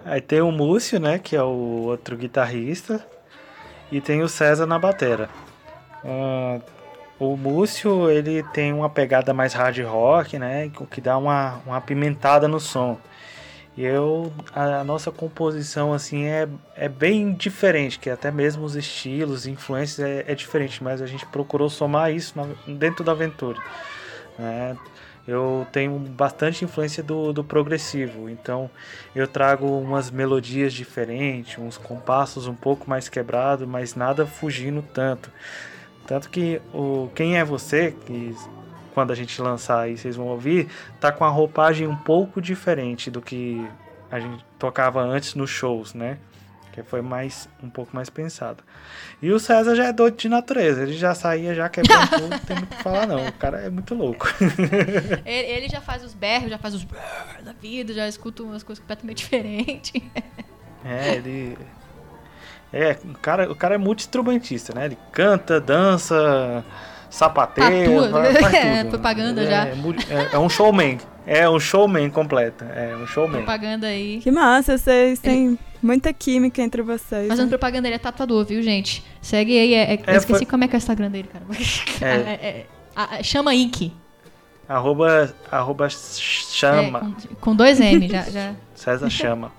[0.05, 3.05] Aí tem o Múcio, né, que é o outro guitarrista,
[3.91, 5.29] e tem o César na batera.
[6.05, 6.61] Ah,
[7.19, 11.75] o Múcio, ele tem uma pegada mais hard rock, né, o que dá uma, uma
[11.75, 12.97] apimentada no som.
[13.77, 18.75] E eu, a, a nossa composição, assim, é, é bem diferente, que até mesmo os
[18.75, 23.57] estilos, influências é, é diferente, mas a gente procurou somar isso na- dentro da aventura.
[24.37, 24.77] né.
[25.27, 28.69] Eu tenho bastante influência do, do progressivo, então
[29.15, 35.31] eu trago umas melodias diferentes, uns compassos um pouco mais quebrados, mas nada fugindo tanto.
[36.07, 38.35] Tanto que o Quem é Você, que
[38.93, 40.67] quando a gente lançar aí vocês vão ouvir,
[40.99, 43.65] tá com a roupagem um pouco diferente do que
[44.11, 46.17] a gente tocava antes nos shows, né?
[46.71, 48.63] Que foi mais um pouco mais pensado.
[49.21, 52.39] E o César já é doido de natureza, ele já saía já quebrando tudo, não
[52.39, 53.27] tem muito o que falar não.
[53.27, 54.27] O cara é muito louco.
[55.25, 58.81] Ele, já faz os berros, já faz os brrr da vida, já escuta umas coisas
[58.81, 60.01] completamente diferentes.
[60.83, 61.57] É, ele.
[62.73, 64.85] É, o cara, o cara é multi-instrumentista, né?
[64.85, 66.63] Ele canta, dança,
[67.11, 68.09] sapateia, Tatua,
[68.41, 68.89] faz, é, tudo.
[68.89, 69.67] propaganda Ele já.
[69.67, 69.73] É,
[70.09, 70.97] é- é um showman.
[71.27, 72.63] É um showman completo.
[72.63, 73.43] É um showman.
[73.43, 74.19] propaganda aí.
[74.23, 77.27] Que massa, vocês têm muita química entre vocês.
[77.27, 77.49] Fazendo né?
[77.49, 79.03] propaganda, ele é tatuador, viu, gente?
[79.21, 79.73] Segue aí.
[79.75, 81.45] É, é- eu É, esqueci foi- como é que é o Instagram dele, cara.
[82.01, 82.15] É.
[82.15, 83.93] É, é, a- chama Ink.
[84.67, 86.99] Arroba, arroba chama.
[86.99, 88.21] É, com, com dois M, já.
[88.31, 88.53] já.
[88.73, 89.51] César chama.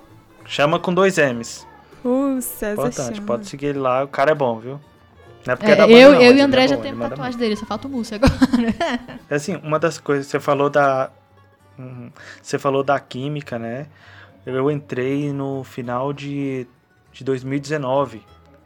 [0.47, 1.67] Chama com dois M's.
[2.05, 3.15] Uh, César Importante.
[3.17, 3.27] chama.
[3.27, 4.03] Pode seguir ele lá.
[4.05, 4.81] O cara é bom, viu?
[5.47, 6.77] Não é porque É, é da eu banda, não, eu e o André é já
[6.77, 8.33] bom, temos manda tatuagem dele, só falta o Múcio agora.
[9.29, 11.11] É assim, uma das coisas, você falou da.
[11.79, 12.11] Uhum.
[12.41, 13.87] Você falou da química, né?
[14.45, 16.67] Eu entrei no final de,
[17.13, 18.23] de 2019,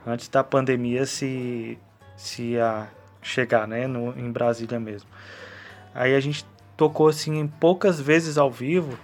[0.07, 1.79] antes da pandemia se,
[2.17, 2.89] se ia
[3.23, 3.87] chegar, né?
[3.87, 5.09] No, em Brasília mesmo.
[5.95, 6.45] Aí a gente
[6.77, 8.99] tocou assim em poucas vezes ao vivo,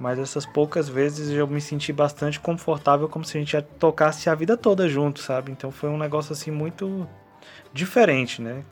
[0.00, 4.28] mas essas poucas vezes eu me senti bastante confortável, como se a gente já tocasse
[4.30, 5.52] a vida toda junto, sabe?
[5.52, 7.06] Então foi um negócio assim muito
[7.72, 8.62] diferente, né?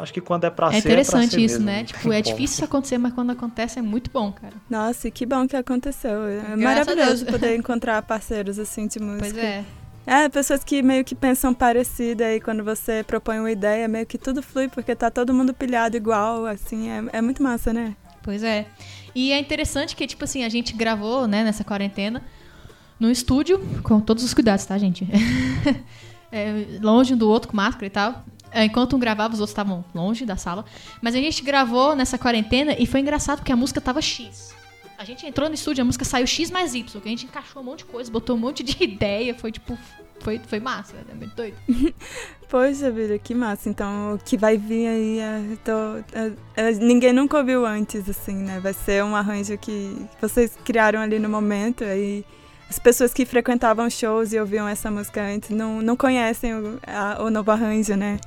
[0.00, 1.78] Acho que quando é pra É ser, interessante é ser isso, mesmo, né?
[1.78, 2.36] não Tipo, é como.
[2.36, 4.54] difícil acontecer, mas quando acontece é muito bom, cara.
[4.70, 6.24] Nossa, e que bom que aconteceu.
[6.24, 9.24] É Graças maravilhoso poder encontrar parceiros assim de música.
[9.30, 9.64] Pois é.
[10.06, 14.18] É, pessoas que meio que pensam parecido aí quando você propõe uma ideia, meio que
[14.18, 17.96] tudo flui porque tá todo mundo pilhado igual, assim, é, é muito massa, né?
[18.22, 18.66] Pois é.
[19.14, 22.22] E é interessante que, tipo assim, a gente gravou, né, nessa quarentena,
[22.98, 25.06] no estúdio, com todos os cuidados, tá, gente?
[26.34, 28.24] É, longe um do outro, com máscara e tal.
[28.50, 30.64] É, Enquanto um gravava, os outros estavam longe da sala.
[31.02, 34.54] Mas a gente gravou nessa quarentena e foi engraçado porque a música tava X.
[34.96, 37.60] A gente entrou no estúdio, a música saiu X mais Y, que a gente encaixou
[37.60, 39.76] um monte de coisa, botou um monte de ideia, foi tipo.
[40.22, 41.56] Foi, foi massa, é muito doido.
[42.48, 43.68] Poxa vida, que massa.
[43.68, 48.34] Então, o que vai vir aí, é, tô- é, é, ninguém nunca ouviu antes, assim,
[48.36, 48.60] né?
[48.60, 52.24] Vai ser um arranjo que vocês criaram ali no momento, aí
[52.68, 57.22] as pessoas que frequentavam shows e ouviam essa música antes não, não conhecem o, a-
[57.22, 58.18] o novo arranjo, né?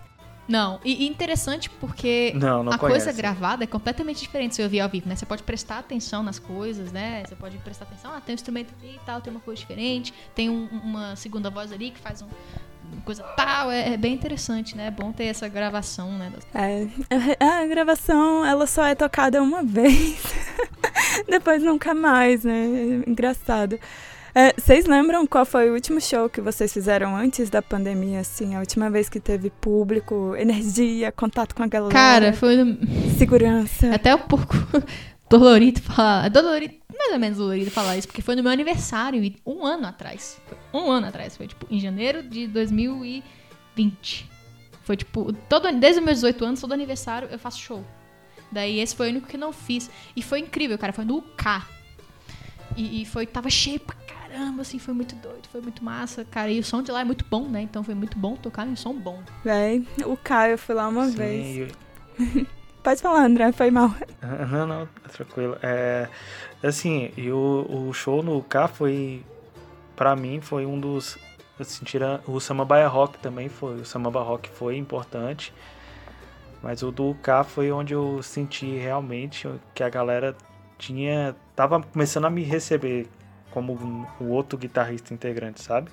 [0.48, 3.06] Não, e, interessante porque Não, não a conhece.
[3.06, 5.16] coisa gravada é completamente diferente se ouvir ao vivo, né?
[5.16, 7.24] Você pode prestar atenção nas coisas, né?
[7.28, 10.14] Você pode prestar atenção, ah, tem um instrumento ali e tal, tem uma coisa diferente,
[10.36, 12.28] tem um- uma segunda voz ali que faz um,
[12.94, 14.88] uma coisa tal, é, é bem interessante, né?
[14.88, 16.32] É bom ter essa gravação, né?
[16.32, 20.22] das- É, a, gravação, ela só é tocada uma vez.
[21.28, 23.02] Depois nunca mais, né?
[23.08, 23.10] É
[24.38, 28.54] É, Vocês lembram qual foi o último show que vocês fizeram antes da pandemia, assim?
[28.54, 32.58] A última vez que teve público, energia, contato com a galera, Cara, foi
[33.18, 33.96] segurança.
[33.96, 34.54] até um pouco
[35.30, 39.22] dolorido falar, é dolorido, mais ou menos dolorido falar isso, porque foi no meu aniversário,
[39.46, 40.38] um ano atrás.
[40.46, 44.30] Foi um ano atrás, foi tipo em janeiro de 2020.
[44.84, 47.84] Foi tipo, todo, desde os meus 18 anos, todo aniversário eu faço show.
[48.52, 49.90] Daí esse foi o único que não fiz.
[50.14, 51.66] E foi incrível, cara, foi no K.
[52.78, 53.96] E, e foi, tava cheio pra
[54.36, 56.52] caramba, assim, foi muito doido, foi muito massa, cara.
[56.52, 57.62] E o som de lá é muito bom, né?
[57.62, 59.24] Então foi muito bom tocar em um som bom.
[59.44, 61.72] Véi, o Caio, eu fui lá uma Sim, vez.
[62.20, 62.46] e-
[62.84, 63.90] Pode falar, André, foi mal.
[64.52, 65.58] Não, não, tranquilo.
[65.64, 66.08] É,
[66.62, 69.24] assim, e o, o show no K foi,
[69.96, 71.18] pra mim, foi um dos,
[71.60, 75.52] assim, tira, o Samambaia Rock também foi, o Samamba Rock foi importante,
[76.62, 80.36] mas o do K foi onde eu senti realmente que a galera
[80.78, 83.08] tinha, tava começando a me receber
[83.56, 85.90] como o outro guitarrista integrante, sabe?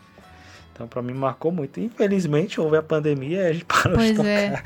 [0.73, 1.79] Então pra mim marcou muito.
[1.79, 4.63] Infelizmente houve a pandemia e a gente parou de Pois tocar é,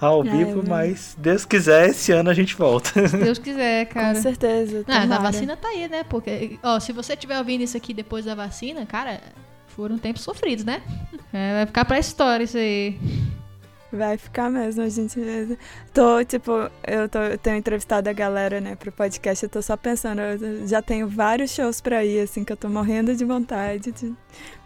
[0.00, 3.06] ao É, vivo, mas se Deus quiser, esse ano a gente volta.
[3.06, 4.14] se Deus quiser, cara.
[4.14, 4.84] Com certeza.
[4.88, 6.04] Ah, a vacina tá aí, né?
[6.04, 9.20] Porque, ó, se você estiver ouvindo isso aqui depois da vacina, cara,
[9.68, 10.82] foram tempos sofridos, né?
[11.32, 12.98] É, vai ficar pra história isso aí.
[13.94, 15.20] Vai ficar mesmo, a gente.
[15.92, 16.50] Tô, tipo,
[16.84, 20.66] eu, tô, eu tenho entrevistado a galera, né, pro podcast, eu tô só pensando, eu
[20.66, 23.92] já tenho vários shows pra ir, assim, que eu tô morrendo de vontade.
[23.92, 24.12] De...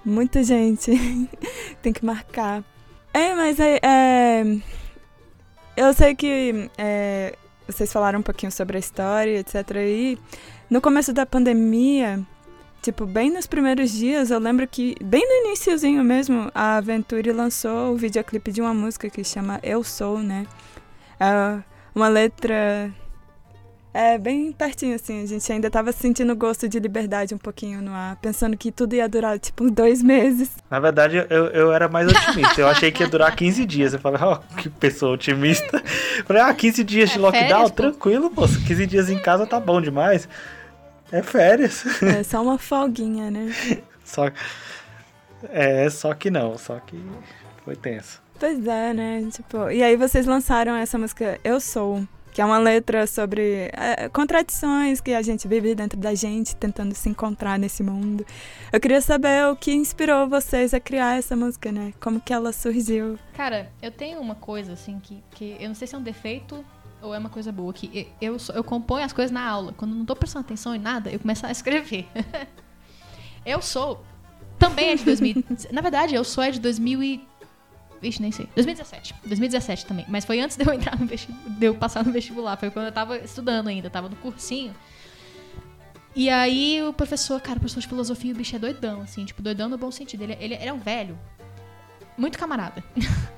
[0.05, 0.93] Muita gente.
[1.83, 2.65] Tem que marcar.
[3.13, 3.79] É, mas é.
[3.83, 4.45] é,
[5.77, 7.35] Eu sei que é,
[7.67, 9.57] vocês falaram um pouquinho sobre a história, etc.
[9.77, 10.19] E
[10.71, 12.25] no começo da pandemia,
[12.83, 17.93] tipo, bem nos primeiros dias, eu lembro que, bem no iniciozinho mesmo, a Venturi lançou
[17.93, 20.47] o videoclipe de uma música que chama Eu Sou, né?
[21.21, 21.59] É
[21.95, 22.91] uma letra.
[23.93, 25.23] É bem pertinho, assim.
[25.23, 28.95] A gente ainda tava sentindo gosto de liberdade um pouquinho no ar, pensando que tudo
[28.95, 30.51] ia durar, tipo, dois meses.
[30.71, 32.61] Na verdade, eu, eu era mais otimista.
[32.61, 33.95] Eu achei que ia durar 15 dias.
[33.95, 35.83] Eu falei, ó, que pessoa otimista.
[36.19, 37.49] Eu Falei, ah, 15 dias de É lockdown?
[37.49, 37.71] férias.
[37.73, 38.43] Tranquilo, pô.
[38.47, 40.29] 15 dias em casa tá bom demais.
[41.11, 41.85] É férias.
[42.03, 43.53] É só uma folguinha, né?
[44.05, 44.31] Só
[45.51, 46.57] É, só que não.
[46.57, 46.99] Só que
[47.65, 48.23] foi tenso.
[48.39, 49.29] Pois é, né?
[49.31, 54.09] Tipo, e aí vocês lançaram essa música Eu Sou, que é uma letra sobre é,
[54.09, 58.25] contradições que a gente vive dentro da gente, tentando se encontrar nesse mundo.
[58.73, 61.93] Eu queria saber o que inspirou vocês a criar essa música, né?
[62.01, 63.19] Como que ela surgiu?
[63.35, 66.65] Cara, eu tenho uma coisa, assim, que, que eu não sei se é um defeito
[67.01, 69.73] ou é uma coisa boa, que eu, sou- eu componho as coisas na aula.
[69.77, 72.07] Quando eu não tô prestando atenção em nada, eu começo a escrever.
[73.47, 74.05] eu sou.
[74.59, 75.45] Também é de 2000.
[75.71, 77.29] na verdade, eu sou é de 2000 e.
[78.01, 78.47] Vixe, nem sei.
[78.55, 79.15] 2017.
[79.25, 80.05] 2017 também.
[80.09, 82.57] Mas foi antes de eu entrar no vestibular, de eu passar no vestibular.
[82.57, 84.73] Foi quando eu tava estudando ainda, tava no cursinho.
[86.15, 89.43] E aí o professor, cara, o professor de filosofia, o bicho é doidão, assim, tipo,
[89.43, 90.23] doidão no bom sentido.
[90.23, 91.19] Ele, ele, é um velho.
[92.17, 92.83] Muito camarada.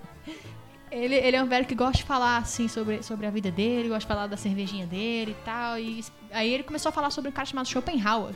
[0.90, 3.88] Ele, ele é um velho que gosta de falar, assim, sobre, sobre a vida dele,
[3.88, 5.78] gosta de falar da cervejinha dele e tal.
[5.78, 8.34] E aí ele começou a falar sobre um cara chamado Schopenhauer.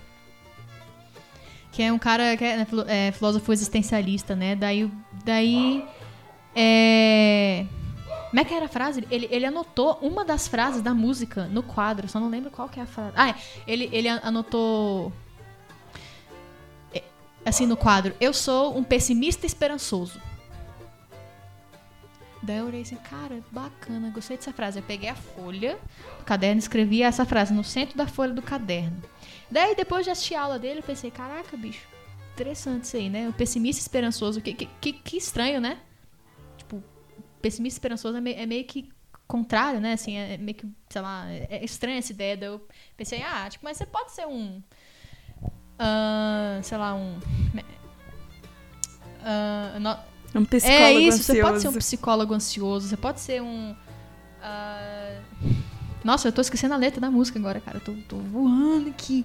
[1.73, 4.55] Que é um cara que é, né, é, filósofo existencialista, né?
[4.55, 4.88] Daí.
[5.25, 5.85] daí
[6.55, 7.67] é...
[8.31, 9.07] Como é que era a frase?
[9.11, 12.79] Ele, ele anotou uma das frases da música no quadro, só não lembro qual que
[12.79, 13.12] é a frase.
[13.17, 13.35] Ah, é.
[13.67, 15.12] Ele, ele anotou.
[16.93, 17.03] é,
[17.45, 18.14] Assim, no quadro.
[18.21, 20.21] Eu sou um pessimista esperançoso.
[22.44, 24.78] Daí eu olhei assim, cara, bacana, gostei dessa frase.
[24.78, 25.78] Eu peguei a folha
[26.18, 29.02] do caderno escrevi essa frase no centro da folha do caderno.
[29.50, 31.87] Daí, depois de assistir a aula dele, eu pensei, caraca, bicho,
[32.35, 33.28] interessante isso aí, né?
[33.28, 35.78] O pessimista esperançoso, que, que, que estranho, né?
[36.59, 36.83] Tipo,
[37.40, 38.90] pessimista esperançoso é meio, é meio que
[39.26, 39.94] contrário, né?
[39.94, 42.37] Assim, é meio que, sei lá, é estranha essa ideia.
[42.37, 44.62] Daí eu pensei, ah, tipo, mas você pode ser um.
[45.80, 47.18] Uh, sei lá, um.
[49.24, 49.80] Uh,
[50.35, 51.23] no, um psicólogo É isso, ansioso.
[51.23, 53.73] você pode ser um psicólogo ansioso, você pode ser um.
[53.73, 55.55] Uh...
[56.03, 57.79] Nossa, eu tô esquecendo a letra da música agora, cara.
[57.79, 59.25] Eu tô, tô voando aqui.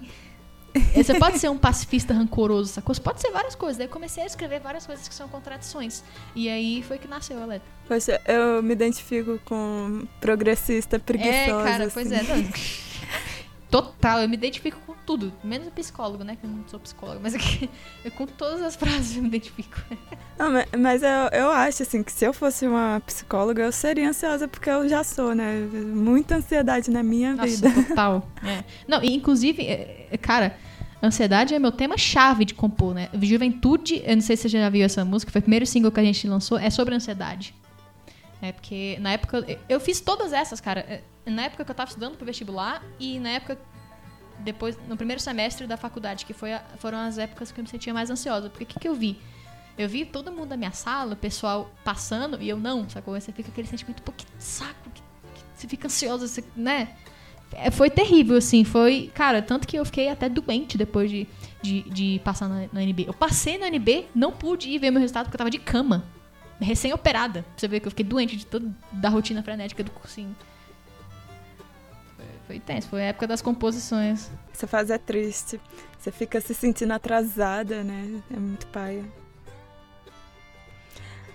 [0.72, 2.94] É, você pode ser um pacifista rancoroso, sacou?
[2.94, 3.76] Você pode ser várias coisas.
[3.76, 6.04] Daí eu comecei a escrever várias coisas que são contradições.
[6.34, 7.68] E aí foi que nasceu a letra.
[7.88, 11.36] Poxa, eu me identifico com progressista preguiçosa.
[11.36, 11.94] É, cara, assim.
[11.94, 12.20] pois é.
[13.70, 15.32] Total, eu me identifico com tudo.
[15.44, 16.36] Menos o psicólogo, né?
[16.36, 17.70] Que eu não sou psicóloga, mas aqui,
[18.04, 19.80] eu, com todas as frases eu me identifico.
[20.36, 24.48] Não, mas eu, eu acho, assim, que se eu fosse uma psicóloga, eu seria ansiosa,
[24.48, 25.68] porque eu já sou, né?
[25.72, 27.70] Muita ansiedade na minha Nossa, vida.
[27.70, 28.28] total.
[28.42, 28.64] É.
[28.88, 30.56] Não, e inclusive, é, é, cara,
[31.02, 33.10] ansiedade é meu tema-chave de compor, né?
[33.20, 36.00] Juventude, eu não sei se você já viu essa música, foi o primeiro single que
[36.00, 37.54] a gente lançou, é sobre ansiedade.
[38.42, 39.44] É, porque na época.
[39.68, 40.80] Eu fiz todas essas, cara.
[40.80, 43.58] É, na época que eu tava estudando pro vestibular e na época.
[44.38, 47.68] Depois, no primeiro semestre da faculdade, que foi a, foram as épocas que eu me
[47.68, 48.48] sentia mais ansiosa.
[48.48, 49.20] Porque o que, que eu vi?
[49.76, 53.18] Eu vi todo mundo da minha sala, o pessoal passando, e eu não, sacou?
[53.18, 56.96] Você fica aquele sentimento, pô, que saco, que, que você fica ansiosa, você, né?
[57.52, 59.10] É, foi terrível, assim, foi.
[59.14, 61.26] Cara, tanto que eu fiquei até doente depois de,
[61.60, 63.06] de, de passar na, na NB.
[63.08, 66.04] Eu passei na NB, não pude ir ver meu resultado porque eu tava de cama
[66.60, 67.42] recém-operada.
[67.42, 70.34] Pra você ver que eu fiquei doente de toda da rotina frenética do cursinho.
[72.16, 74.30] Foi, foi tenso, foi a época das composições.
[74.52, 75.60] Essa fase é triste.
[75.98, 78.22] Você fica se sentindo atrasada, né?
[78.30, 79.04] É muito paia.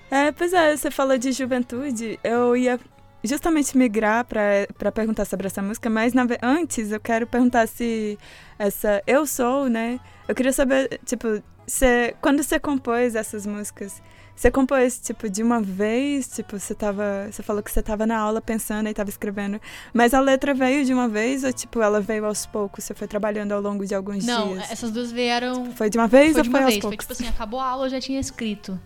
[0.10, 2.20] É, pois é, você falou de juventude.
[2.24, 2.80] Eu ia
[3.24, 8.18] justamente migrar para perguntar sobre essa música, mas na, antes eu quero perguntar se
[8.58, 10.00] essa Eu Sou, né?
[10.28, 14.02] Eu queria saber, tipo, você, quando você compôs essas músicas,
[14.36, 16.28] você compôs, tipo, de uma vez?
[16.28, 17.30] Tipo, você tava.
[17.32, 19.62] Você falou que você tava na aula pensando e tava escrevendo.
[19.94, 22.84] Mas a letra veio de uma vez ou, tipo, ela veio aos poucos?
[22.84, 24.58] Você foi trabalhando ao longo de alguns Não, dias?
[24.58, 25.72] Não, essas duas vieram.
[25.72, 26.82] Foi de uma vez foi ou de foi uma aos vez?
[26.82, 27.06] poucos?
[27.06, 28.78] Foi tipo assim, acabou a aula, eu já tinha escrito.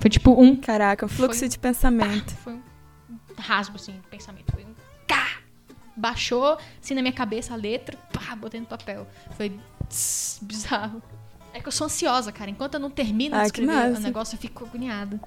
[0.00, 0.56] Foi tipo um.
[0.56, 2.34] Caraca, um fluxo foi, de pensamento.
[2.34, 2.62] Pá, foi um
[3.36, 4.50] rasgo, assim, de pensamento.
[4.50, 4.74] Foi um.
[5.06, 5.40] Cá!
[5.94, 9.06] Baixou, assim, na minha cabeça a letra, pá, botei no papel.
[9.36, 9.52] Foi
[9.88, 11.02] tss, bizarro.
[11.56, 12.50] É que eu sou ansiosa, cara.
[12.50, 15.18] Enquanto eu não termino de escrever o negócio, eu fico agoniada.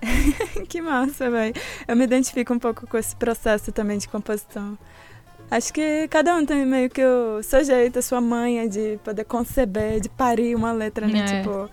[0.68, 1.54] que massa, velho.
[1.88, 4.76] Eu me identifico um pouco com esse processo também de composição.
[5.50, 9.24] Acho que cada um tem meio que o seu jeito, a sua manha de poder
[9.24, 11.20] conceber, de parir uma letra, né?
[11.20, 11.24] É.
[11.24, 11.70] Tipo,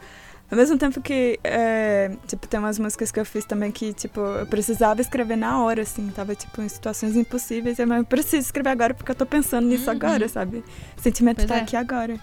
[0.49, 4.21] ao mesmo tempo que, é, tipo, tem umas músicas que eu fiz também que, tipo,
[4.21, 6.07] eu precisava escrever na hora, assim.
[6.15, 7.77] Tava, tipo, em situações impossíveis.
[7.79, 9.97] Mas eu preciso escrever agora porque eu tô pensando nisso uhum.
[9.97, 10.63] agora, sabe?
[10.97, 11.61] O sentimento pois tá é.
[11.61, 12.17] aqui agora.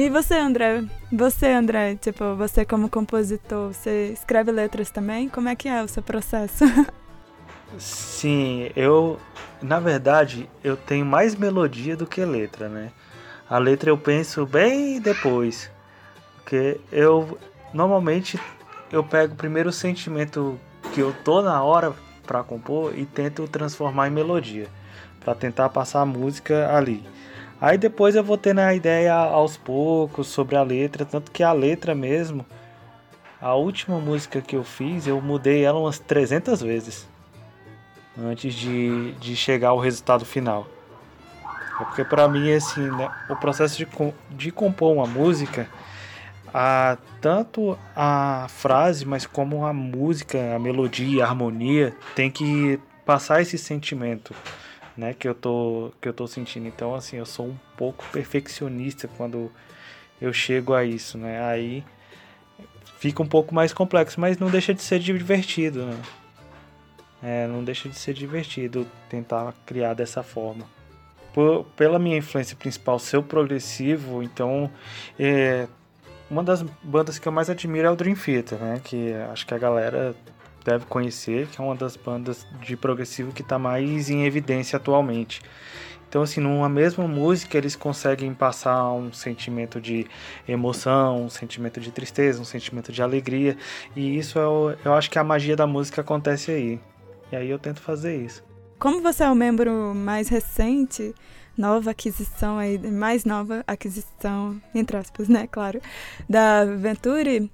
[0.00, 0.82] E você, André?
[1.12, 5.28] Você, André, tipo, você como compositor, você escreve letras também?
[5.28, 6.64] Como é que é o seu processo?
[7.76, 9.20] Sim, eu,
[9.60, 12.92] na verdade, eu tenho mais melodia do que letra, né?
[13.46, 15.70] A letra eu penso bem depois,
[16.36, 17.38] porque eu
[17.74, 18.40] normalmente
[18.90, 20.58] eu pego primeiro o sentimento
[20.94, 21.92] que eu tô na hora
[22.26, 24.66] para compor e tento transformar em melodia,
[25.22, 27.04] para tentar passar a música ali.
[27.60, 31.52] Aí depois eu vou tendo a ideia aos poucos sobre a letra, tanto que a
[31.52, 32.46] letra mesmo,
[33.40, 37.06] a última música que eu fiz, eu mudei ela umas 300 vezes
[38.18, 40.66] antes de, de chegar ao resultado final.
[41.78, 43.86] É porque para mim assim, né, o processo de,
[44.30, 45.68] de compor uma música,
[46.52, 53.42] a, tanto a frase, mas como a música, a melodia, a harmonia, tem que passar
[53.42, 54.34] esse sentimento
[54.96, 56.66] né, que eu tô que eu tô sentindo.
[56.66, 59.50] Então, assim, eu sou um pouco perfeccionista quando
[60.20, 61.42] eu chego a isso, né?
[61.42, 61.84] Aí
[62.98, 65.96] fica um pouco mais complexo, mas não deixa de ser divertido, né?
[67.22, 70.66] É, não deixa de ser divertido tentar criar dessa forma.
[71.32, 74.70] Por, pela minha influência principal ser progressivo, então
[75.18, 75.68] é,
[76.30, 78.80] uma das bandas que eu mais admiro é o Dream Theater, né?
[78.82, 80.14] Que acho que a galera
[80.64, 85.40] deve conhecer, que é uma das bandas de progressivo que está mais em evidência atualmente.
[86.08, 90.06] Então, assim, numa mesma música eles conseguem passar um sentimento de
[90.48, 93.56] emoção, um sentimento de tristeza, um sentimento de alegria,
[93.94, 96.80] e isso eu, é eu acho que a magia da música acontece aí.
[97.30, 98.42] E aí eu tento fazer isso.
[98.76, 101.14] Como você é o membro mais recente,
[101.56, 105.80] nova aquisição aí, mais nova aquisição, entre aspas, né, claro,
[106.28, 107.48] da Venturi,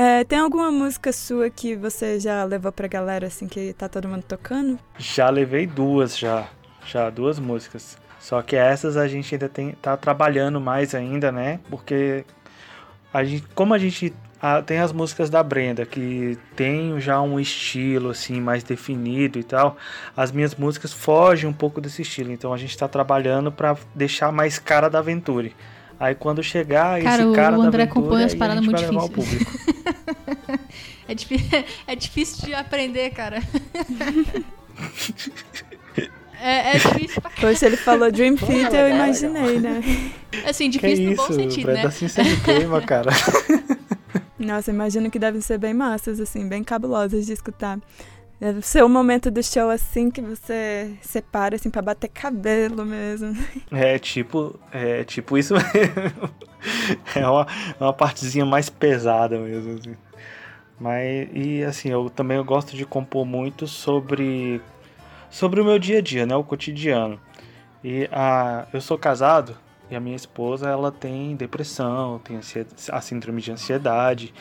[0.00, 4.06] É, tem alguma música sua que você já levou pra galera, assim, que tá todo
[4.06, 4.78] mundo tocando?
[4.96, 6.46] Já levei duas, já.
[6.86, 7.98] Já, duas músicas.
[8.20, 11.58] Só que essas a gente ainda tem, tá trabalhando mais ainda, né?
[11.68, 12.24] Porque
[13.12, 17.40] a gente, como a gente ah, tem as músicas da Brenda que tem já um
[17.40, 19.76] estilo assim mais definido e tal.
[20.16, 24.30] As minhas músicas fogem um pouco desse estilo, então a gente está trabalhando para deixar
[24.30, 25.56] mais cara da Aventure.
[26.00, 28.88] Aí quando chegar cara, esse cara o André da Aventure, compõe as paradas muito vai
[28.88, 29.50] levar ao público.
[31.08, 33.42] é, difí- é difícil de aprender, cara.
[36.40, 39.82] é, é difícil pra Poxa, ele falou Dream Theater, eu legal, imaginei, né?
[40.48, 41.88] Assim, que difícil no isso, bom sentido, Brenda, né?
[41.88, 43.10] assim você me queima, cara.
[44.38, 47.78] Nossa, imagino que devem ser bem massas, assim, bem cabulosas de escutar.
[48.40, 53.36] Deve ser o momento do show, assim, que você separa, assim, pra bater cabelo mesmo.
[53.72, 56.30] É tipo, é tipo isso mesmo.
[57.16, 57.46] É uma,
[57.80, 59.78] uma partezinha mais pesada mesmo.
[59.78, 59.96] Assim.
[60.78, 64.60] Mas, e assim, eu também eu gosto de compor muito sobre,
[65.28, 66.36] sobre o meu dia a dia, né?
[66.36, 67.20] O cotidiano.
[67.82, 69.56] E a, eu sou casado
[69.90, 72.38] e a minha esposa, ela tem depressão, tem
[72.90, 74.34] a síndrome de ansiedade.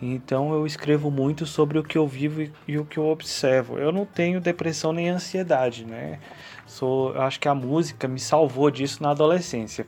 [0.00, 3.78] Então eu escrevo muito sobre o que eu vivo e, e o que eu observo.
[3.78, 6.20] Eu não tenho depressão nem ansiedade, né?
[6.66, 9.86] Sou, acho que a música me salvou disso na adolescência.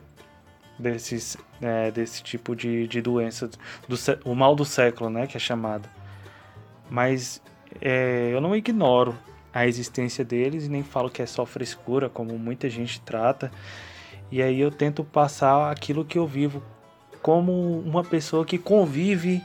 [0.79, 3.49] Desses, é, desse tipo de, de doença,
[3.89, 5.27] do, o mal do século, né?
[5.27, 5.89] Que é chamado.
[6.91, 7.41] Mas
[7.81, 9.17] é, eu não ignoro
[9.55, 13.51] a existência deles e nem falo que é só frescura, como muita gente trata.
[14.31, 16.63] E aí eu tento passar aquilo que eu vivo
[17.23, 19.43] como uma pessoa que convive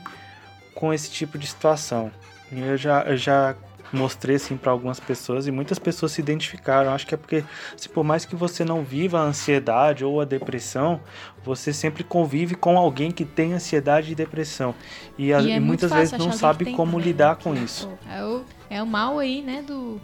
[0.74, 2.10] com esse tipo de situação.
[2.50, 3.56] Eu já, eu já
[3.92, 6.92] mostrei assim para algumas pessoas e muitas pessoas se identificaram.
[6.92, 7.44] Acho que é porque,
[7.76, 11.00] se por mais que você não viva a ansiedade ou a depressão,
[11.44, 14.74] você sempre convive com alguém que tem ansiedade e depressão.
[15.18, 17.42] E, E é e muitas vezes não sabe como também, lidar né?
[17.42, 17.90] com isso.
[18.08, 20.00] É o, é o mal aí, né, do...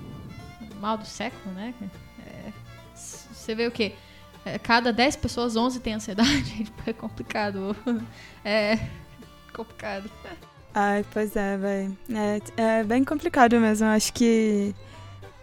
[0.61, 1.75] o mal do século, né?
[2.27, 2.53] É,
[2.95, 3.95] você vê o quê?
[4.54, 6.66] É, cada 10 pessoas, 11 tem ansiedade.
[6.87, 7.76] é complicado.
[8.44, 8.78] É
[9.52, 10.11] complicado.
[10.74, 11.98] Ai, pois é, velho.
[12.56, 13.87] É, é bem complicado mesmo.
[13.88, 14.74] Acho que.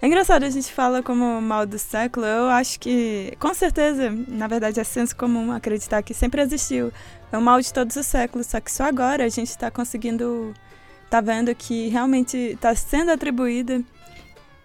[0.01, 2.25] É engraçado, a gente fala como mal do século.
[2.25, 6.91] Eu acho que, com certeza, na verdade, é senso comum acreditar que sempre existiu.
[7.31, 10.53] É o mal de todos os séculos, só que só agora a gente tá conseguindo.
[11.09, 13.83] tá vendo que realmente tá sendo atribuída.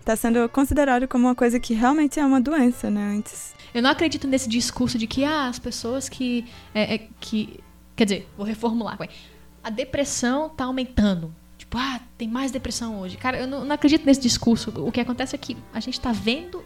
[0.04, 3.14] tá sendo considerado como uma coisa que realmente é uma doença, né?
[3.16, 3.59] Antes.
[3.72, 7.60] Eu não acredito nesse discurso de que ah, as pessoas que, é, é, que.
[7.94, 8.98] Quer dizer, vou reformular.
[9.62, 11.34] A depressão tá aumentando.
[11.58, 13.16] Tipo, ah, tem mais depressão hoje.
[13.16, 14.70] Cara, eu não, não acredito nesse discurso.
[14.84, 16.64] O que acontece é que a gente tá vendo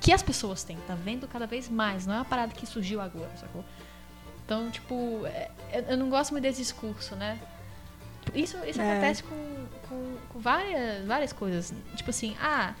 [0.00, 0.76] que as pessoas têm.
[0.86, 2.06] Tá vendo cada vez mais.
[2.06, 3.64] Não é uma parada que surgiu agora, sacou?
[4.44, 7.38] Então, tipo, é, eu, eu não gosto muito desse discurso, né?
[8.34, 8.92] Isso, isso É.
[8.92, 11.72] acontece com, com, com várias, várias coisas.
[11.96, 12.74] Tipo assim, ah,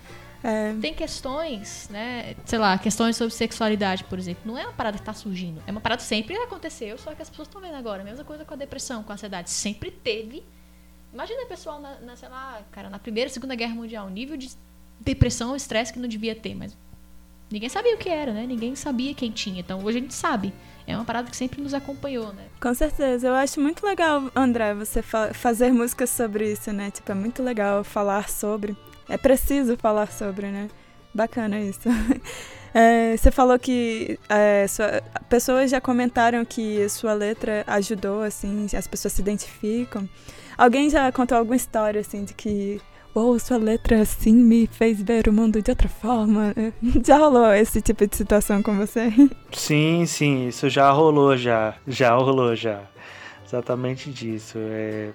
[0.48, 2.36] É, tem questões, né?
[2.44, 4.42] Sei lá, questões sobre sexualidade, por exemplo.
[4.44, 5.60] Não é uma parada que tá surgindo.
[5.66, 8.04] É uma parada que sempre aconteceu, só que as pessoas estão vendo agora.
[8.04, 9.50] Mesma coisa com a depressão, com a ansiedade.
[9.50, 10.44] Sempre teve.
[11.12, 14.06] Imagina o pessoal, na, na, sei lá, cara, na Primeira e Segunda Guerra Mundial.
[14.06, 14.50] O nível de
[15.00, 16.76] depressão estresse que não devia ter, mas
[17.50, 18.46] ninguém sabia o que era, né?
[18.46, 19.60] Ninguém sabia quem tinha.
[19.60, 20.52] Então hoje a gente sabe.
[20.86, 22.44] É uma parada que sempre nos acompanhou, né?
[22.60, 26.92] Com certeza, eu acho muito legal, André, você fa- fazer músicas sobre isso, né?
[26.92, 28.76] Tipo, é muito legal falar sobre.
[29.08, 30.68] É preciso falar sobre, né?
[31.14, 31.88] Bacana isso.
[32.78, 38.86] É, você falou que é, sua- pessoas já comentaram que sua letra ajudou, assim, as
[38.86, 40.06] pessoas se identificam.
[40.58, 42.78] Alguém já contou alguma história, assim, de que,
[43.14, 46.52] ou sua letra, assim, me fez ver o mundo de outra forma?
[47.02, 49.10] Já rolou esse tipo de situação com você?
[49.52, 51.76] Sim, sim, isso já rolou já.
[51.86, 52.82] Já rolou já.
[53.46, 54.58] Exatamente disso.
[54.58, 55.12] É...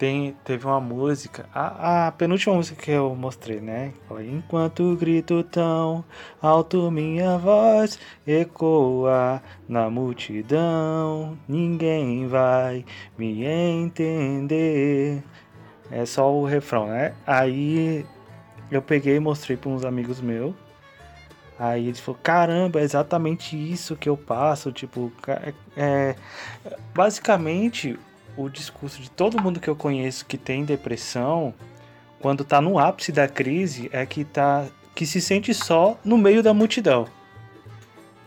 [0.00, 3.92] Tem, teve uma música, a, a penúltima música que eu mostrei, né?
[4.32, 6.02] Enquanto grito tão
[6.40, 12.82] alto, minha voz ecoa na multidão, ninguém vai
[13.18, 15.22] me entender.
[15.90, 17.12] É só o refrão, né?
[17.26, 18.06] Aí
[18.70, 20.54] eu peguei e mostrei para uns amigos meus.
[21.58, 24.72] Aí eles falaram, caramba, é exatamente isso que eu passo.
[24.72, 26.16] Tipo, ca- é,
[26.94, 27.98] basicamente
[28.36, 31.54] o discurso de todo mundo que eu conheço que tem depressão,
[32.20, 36.42] quando tá no ápice da crise, é que tá que se sente só no meio
[36.42, 37.06] da multidão,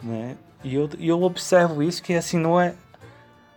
[0.02, 0.36] né?
[0.64, 2.74] E eu, e eu observo isso que assim não é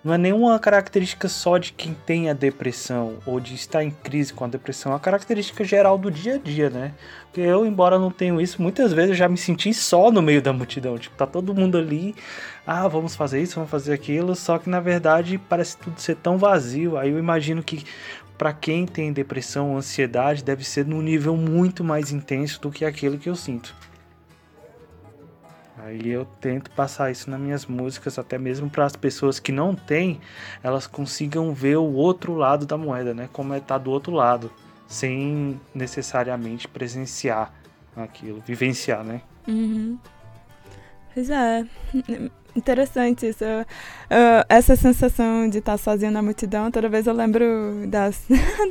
[0.07, 4.33] não é nenhuma característica só de quem tem a depressão ou de estar em crise
[4.33, 6.95] com a depressão, é uma característica geral do dia a dia, né?
[7.25, 10.41] Porque eu, embora não tenha isso, muitas vezes eu já me senti só no meio
[10.41, 10.97] da multidão.
[10.97, 12.15] Tipo, tá todo mundo ali,
[12.65, 16.39] ah, vamos fazer isso, vamos fazer aquilo, só que na verdade parece tudo ser tão
[16.39, 16.97] vazio.
[16.97, 17.85] Aí eu imagino que
[18.39, 23.19] para quem tem depressão ansiedade deve ser num nível muito mais intenso do que aquilo
[23.19, 23.75] que eu sinto.
[25.79, 29.75] Aí eu tento passar isso nas minhas músicas, até mesmo para as pessoas que não
[29.75, 30.21] têm,
[30.63, 33.29] elas consigam ver o outro lado da moeda, né?
[33.33, 34.51] Como é tá do outro lado,
[34.87, 37.53] sem necessariamente presenciar
[37.95, 39.21] aquilo, vivenciar, né?
[39.47, 39.99] Uhum.
[41.13, 41.67] Pois é.
[42.57, 43.45] Interessante isso.
[43.45, 47.45] Uh, essa sensação de estar sozinha na multidão, toda vez eu lembro
[47.87, 48.19] das,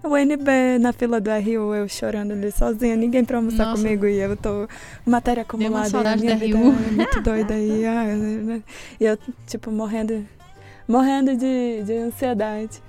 [0.00, 3.80] da UNB na fila do RU, eu chorando ali sozinha, ninguém pra almoçar Nossa.
[3.80, 4.68] comigo e eu tô
[5.06, 6.64] matéria acumulada e a minha vida RU.
[6.64, 8.06] é muito doida e, ah,
[9.00, 10.26] e eu, tipo, morrendo,
[10.88, 12.82] morrendo de, de ansiedade.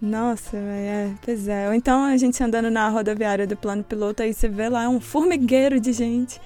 [0.00, 1.68] Nossa, é, pois é.
[1.68, 4.98] Ou então a gente andando na rodoviária do plano piloto, aí você vê lá um
[4.98, 6.40] formigueiro de gente.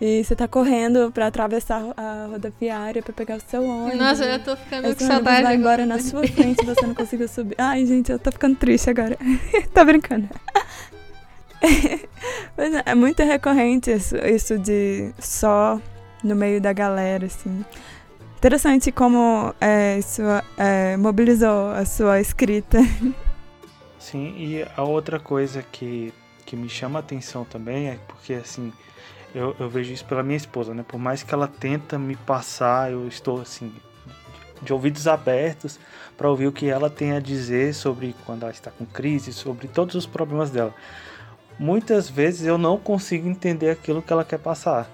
[0.00, 3.98] E você tá correndo pra atravessar a rodoviária pra pegar o seu ônibus.
[3.98, 5.42] Nossa, eu tô ficando com saudade.
[5.42, 7.56] vai embora na sua frente você não conseguiu subir.
[7.58, 9.18] Ai, gente, eu tô ficando triste agora.
[9.74, 10.28] tô brincando.
[12.56, 15.80] Mas é, é muito recorrente isso, isso de só
[16.22, 17.64] no meio da galera, assim.
[18.36, 20.22] Interessante como é, isso
[20.56, 22.78] é, mobilizou a sua escrita.
[23.98, 26.14] Sim, e a outra coisa que,
[26.46, 28.72] que me chama a atenção também é porque, assim,
[29.34, 30.84] eu, eu vejo isso pela minha esposa, né?
[30.86, 33.72] Por mais que ela tenta me passar, eu estou assim
[34.60, 35.78] de ouvidos abertos
[36.16, 39.68] para ouvir o que ela tem a dizer sobre quando ela está com crise, sobre
[39.68, 40.74] todos os problemas dela.
[41.58, 44.90] Muitas vezes eu não consigo entender aquilo que ela quer passar.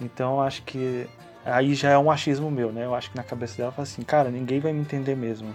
[0.00, 1.06] Então acho que
[1.44, 2.84] aí já é um achismo meu, né?
[2.84, 5.54] Eu acho que na cabeça dela fala assim, cara, ninguém vai me entender mesmo.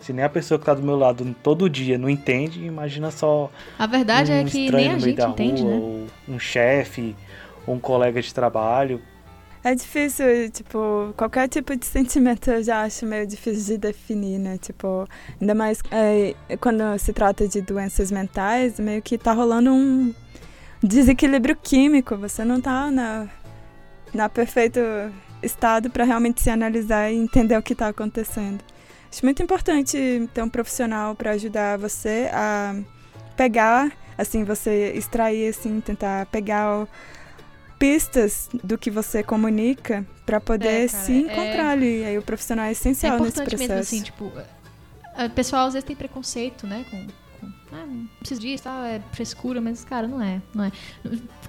[0.00, 3.50] Se nem a pessoa que está do meu lado todo dia não entende, imagina só.
[3.78, 6.06] A verdade um é que nem a gente entende, rua, né?
[6.28, 7.14] um chefe,
[7.72, 9.00] um colega de trabalho.
[9.62, 14.56] É difícil, tipo, qualquer tipo de sentimento eu já acho meio difícil de definir, né?
[14.56, 15.06] Tipo,
[15.38, 20.14] ainda mais é, quando se trata de doenças mentais, meio que tá rolando um
[20.82, 22.16] desequilíbrio químico.
[22.16, 23.28] Você não tá na,
[24.14, 24.80] na perfeito
[25.42, 28.64] estado para realmente se analisar e entender o que tá acontecendo.
[29.12, 32.76] Acho muito importante ter um profissional para ajudar você a
[33.36, 36.88] pegar, assim, você extrair, assim, tentar pegar o
[37.80, 41.72] pistas do que você comunica para poder é, cara, se encontrar é...
[41.72, 42.04] ali.
[42.04, 43.58] Aí o profissional é essencial é nesse processo.
[43.58, 47.06] Mesmo, assim, tipo, o pessoal às vezes tem preconceito, né, com,
[47.40, 50.72] com ah, não preciso disso, tá, é frescura, mas cara, não é, não é.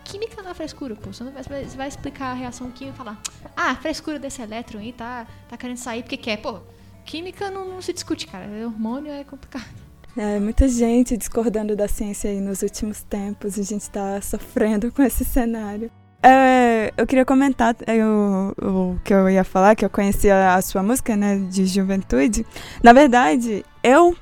[0.05, 1.11] Química não é frescura, pô.
[1.11, 3.21] Você, não vai, você vai explicar a reação química e falar:
[3.55, 6.37] "Ah, frescura desse elétron aí tá tá querendo sair porque quer".
[6.37, 6.61] Pô,
[7.05, 8.45] química não, não se discute, cara.
[8.65, 9.67] Hormônio é complicado.
[10.15, 13.59] É, muita gente discordando da ciência aí nos últimos tempos.
[13.59, 15.91] A gente está sofrendo com esse cenário.
[16.23, 20.83] É, eu queria comentar eu, o que eu ia falar, que eu conhecia a sua
[20.83, 22.45] música, né, de juventude.
[22.83, 24.15] Na verdade, eu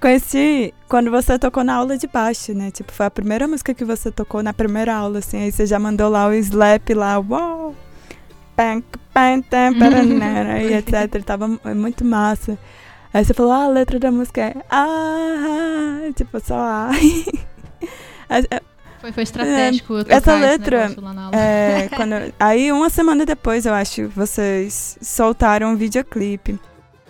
[0.00, 2.70] conheci quando você tocou na aula de baixo, né?
[2.70, 5.42] Tipo, foi a primeira música que você tocou na primeira aula, assim.
[5.42, 7.74] Aí você já mandou lá o slap lá, uau!
[10.62, 11.24] e etc.
[11.24, 12.58] Tava muito massa.
[13.12, 16.90] Aí você falou, ah, a letra da música é ah, tipo, só ah.
[19.04, 19.98] Foi, foi estratégico.
[19.98, 20.90] É, essa letra.
[21.30, 26.58] É, quando, aí, uma semana depois, eu acho, vocês soltaram um videoclipe.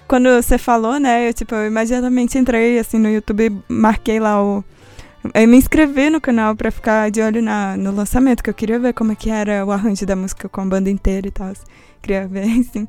[0.08, 4.64] Quando você falou, né, eu, tipo, eu imediatamente entrei assim no YouTube, marquei lá o.
[5.32, 8.80] Eu me inscrevi no canal pra ficar de olho na, no lançamento, que eu queria
[8.80, 11.52] ver como é que era o arranjo da música com a banda inteira e tal.
[12.02, 12.88] Queria ver, assim.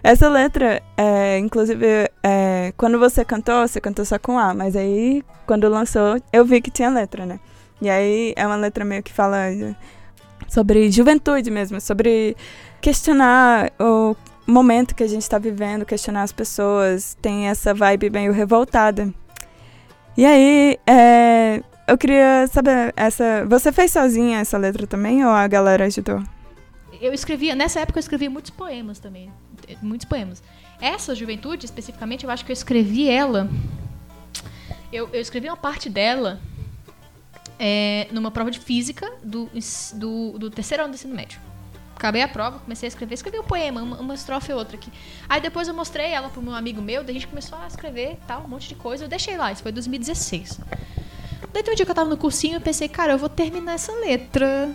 [0.00, 5.24] Essa letra, é, inclusive, é, quando você cantou, você cantou só com A, mas aí,
[5.44, 7.40] quando lançou, eu vi que tinha letra, né?
[7.80, 9.48] E aí é uma letra meio que fala
[10.48, 12.36] sobre juventude mesmo, sobre
[12.80, 14.16] questionar o
[14.46, 19.12] momento que a gente está vivendo, questionar as pessoas, tem essa vibe meio revoltada.
[20.16, 25.46] E aí, é, eu queria saber, essa, você fez sozinha essa letra também ou a
[25.48, 26.22] galera ajudou?
[27.00, 29.30] Eu escrevia, nessa época eu escrevia muitos poemas também,
[29.82, 30.42] muitos poemas.
[30.80, 33.48] Essa juventude, especificamente, eu acho que eu escrevi ela,
[34.92, 36.40] eu, eu escrevi uma parte dela
[37.58, 39.50] é, numa prova de física do,
[39.94, 41.40] do, do, terceiro ano do ensino médio.
[41.96, 44.90] Acabei a prova, comecei a escrever, escrevi um poema, uma, uma estrofe ou outra aqui.
[45.28, 48.18] Aí depois eu mostrei ela para um amigo meu, daí a gente começou a escrever
[48.26, 49.04] tal, um monte de coisa.
[49.04, 50.60] Eu deixei lá, isso foi 2016.
[51.52, 53.74] Daí tem um dia que eu tava no cursinho e pensei, cara, eu vou terminar
[53.74, 54.74] essa letra.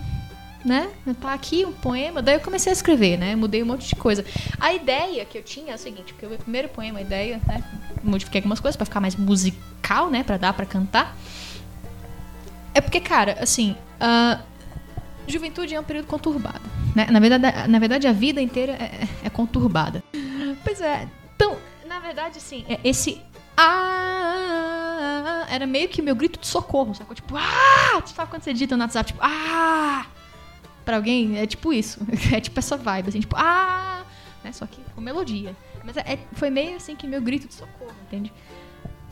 [0.63, 0.89] né?
[1.19, 2.21] Tá aqui um poema.
[2.21, 3.35] Daí eu comecei a escrever, né?
[3.35, 4.23] Mudei um monte de coisa.
[4.57, 7.41] A ideia que eu tinha é a seguinte, porque o meu primeiro poema, a ideia,
[7.45, 7.61] né?
[8.01, 10.23] Modifiquei algumas coisas para ficar mais musical, né?
[10.23, 11.17] Para dar para cantar.
[12.73, 14.41] É porque, cara, assim, a
[15.27, 16.61] juventude é um período conturbado,
[16.95, 17.07] né?
[17.09, 20.03] Na verdade, na verdade a vida inteira é, é conturbada.
[20.63, 21.07] Pois é.
[21.35, 21.57] Então,
[21.87, 23.21] na verdade, assim, é esse
[23.61, 27.13] ah, era meio que meu grito de socorro, sacou?
[27.13, 28.01] Tipo, ah!
[28.05, 30.05] Sabe quando você digita no WhatsApp, tipo, ah!
[30.85, 31.99] Pra alguém, é tipo isso.
[32.33, 34.05] É tipo essa vibe, assim, tipo, ah!
[34.45, 34.53] Né?
[34.53, 35.53] Só que com melodia.
[35.83, 38.31] Mas é, foi meio assim que meu grito de socorro, entende?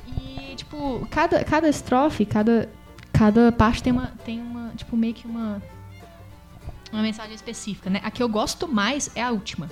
[0.08, 2.70] E, tipo, cada, cada estrofe, cada,
[3.18, 5.62] cada parte tem uma, tem uma, tipo, meio que uma,
[6.92, 8.00] uma mensagem específica, né?
[8.04, 9.70] A que eu gosto mais é a última.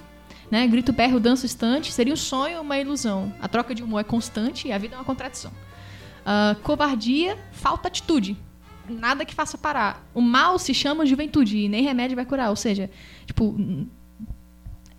[0.50, 0.66] Né?
[0.68, 3.34] Grito, berro, danço, instante, seria um sonho ou uma ilusão.
[3.40, 5.52] A troca de humor é constante e a vida é uma contradição.
[5.52, 8.36] Uh, covardia, falta atitude.
[8.90, 10.04] Nada que faça parar.
[10.14, 12.50] O mal se chama juventude e nem remédio vai curar.
[12.50, 12.90] Ou seja,
[13.26, 13.56] tipo,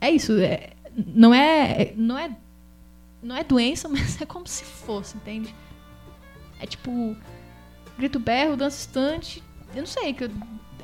[0.01, 0.38] é isso.
[0.38, 2.36] É, não é, não é,
[3.22, 5.55] não é doença, mas é como se fosse, entende?
[6.61, 7.16] É tipo,
[7.97, 9.42] grito, berro, danço, instante.
[9.74, 10.30] Eu não sei, que eu,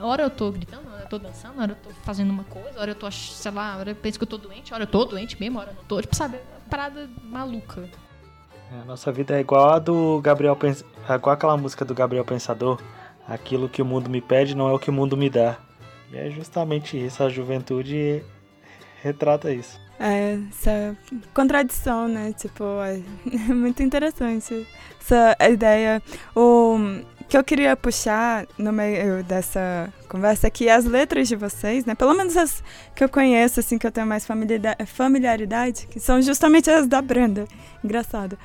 [0.01, 0.83] hora eu tô gritando,
[1.13, 3.95] tô dançando, hora eu tô fazendo uma coisa, hora eu tô, sei lá, hora eu
[3.95, 6.01] penso que eu tô doente, hora eu tô doente mesmo, hora eu não tô.
[6.01, 6.37] Tipo, sabe?
[6.37, 7.87] Uma parada maluca.
[8.73, 10.83] É, nossa vida é igual a do Gabriel Pens...
[11.07, 12.81] É igual aquela música do Gabriel Pensador.
[13.29, 15.59] Aquilo que o mundo me pede não é o que o mundo me dá.
[16.11, 18.25] E é justamente isso, a juventude
[19.03, 19.79] retrata isso.
[19.99, 20.97] É, essa
[21.33, 22.33] contradição, né?
[22.37, 23.01] Tipo, é
[23.53, 24.67] muito interessante
[25.01, 26.03] essa ideia.
[26.35, 26.77] O,
[27.33, 31.95] que eu queria puxar no meio dessa conversa é que as letras de vocês, né,
[31.95, 32.63] pelo menos as
[32.95, 34.27] que eu conheço, assim, que eu tenho mais
[34.87, 37.47] familiaridade, que são justamente as da Brenda.
[37.83, 38.37] Engraçado.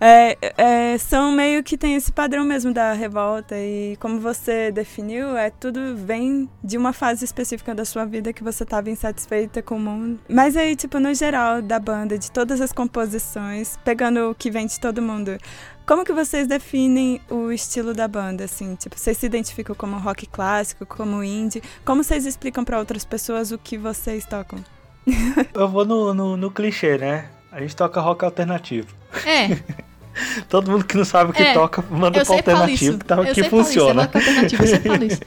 [0.00, 5.36] É, é, são meio que tem esse padrão mesmo da revolta e como você definiu,
[5.36, 9.76] é tudo vem de uma fase específica da sua vida que você estava insatisfeita com
[9.76, 10.18] o mundo.
[10.26, 14.66] Mas aí, tipo, no geral da banda, de todas as composições, pegando o que vem
[14.66, 15.36] de todo mundo,
[15.86, 18.74] como que vocês definem o estilo da banda, assim?
[18.76, 21.62] Tipo, vocês se identificam como rock clássico, como indie?
[21.84, 24.64] Como vocês explicam para outras pessoas o que vocês tocam?
[25.52, 27.28] Eu vou no, no, no clichê, né?
[27.52, 28.94] A gente toca rock alternativo.
[29.26, 29.80] É.
[30.48, 33.44] Todo mundo que não sabe o que é, toca, manda pro alternativo que, tá, que
[33.44, 34.10] funciona.
[34.14, 35.20] Isso, eu sempre falo isso.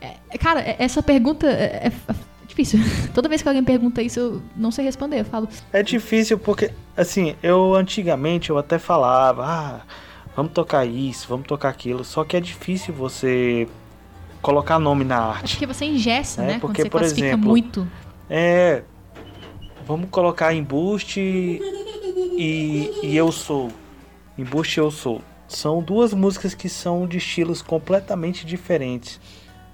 [0.00, 2.14] É, cara, é, essa pergunta é, é,
[2.46, 2.80] difícil.
[3.14, 5.48] Toda vez que alguém pergunta isso, eu não sei responder, eu falo.
[5.72, 9.80] É difícil porque, assim, eu antigamente eu até falava, ah,
[10.36, 13.68] vamos tocar isso, vamos tocar aquilo, só que é difícil você
[14.40, 15.44] colocar nome na arte.
[15.44, 16.52] É porque você ingessa, né?
[16.54, 16.58] né?
[16.60, 17.86] Porque, por exemplo, muito.
[18.28, 18.82] É,
[19.86, 23.70] vamos colocar embuste e, e eu sou.
[24.36, 25.20] Embuste e eu sou.
[25.48, 29.20] São duas músicas que são de estilos completamente diferentes.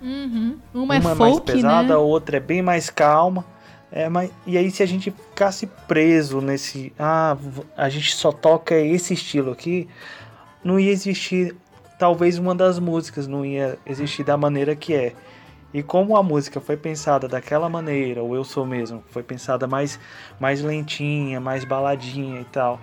[0.00, 0.58] Uhum.
[0.72, 1.94] Uma, é Uma é, é folk, mais pesada, né?
[1.94, 3.44] a outra é bem mais calma.
[3.90, 6.92] É, mas, e aí se a gente ficasse preso nesse.
[6.98, 7.36] Ah,
[7.76, 9.88] a gente só toca esse estilo aqui,
[10.64, 11.54] não ia existir.
[11.98, 15.14] Talvez uma das músicas não ia existir da maneira que é.
[15.72, 19.98] E como a música foi pensada daquela maneira, ou eu sou mesmo, foi pensada mais,
[20.38, 22.80] mais lentinha, mais baladinha e tal,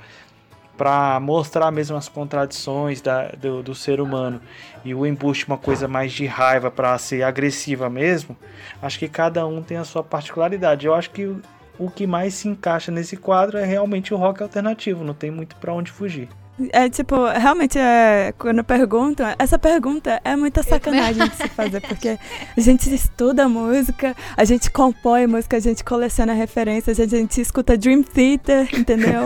[0.77, 4.41] para mostrar mesmo as contradições da, do, do, ser humano
[4.83, 8.35] e o embuste uma coisa mais de raiva para ser agressiva mesmo,
[8.81, 10.85] acho que cada um tem a sua particularidade.
[10.85, 11.41] Eu acho que o,
[11.77, 15.55] o que mais se encaixa nesse quadro é realmente o rock alternativo, não tem muito
[15.57, 16.29] para onde fugir.
[16.71, 22.19] É tipo, realmente, é, quando perguntam, essa pergunta é muita sacanagem de se fazer, porque
[22.55, 27.75] a gente estuda música, a gente compõe música, a gente coleciona referências, a gente escuta
[27.75, 29.23] Dream Theater, entendeu?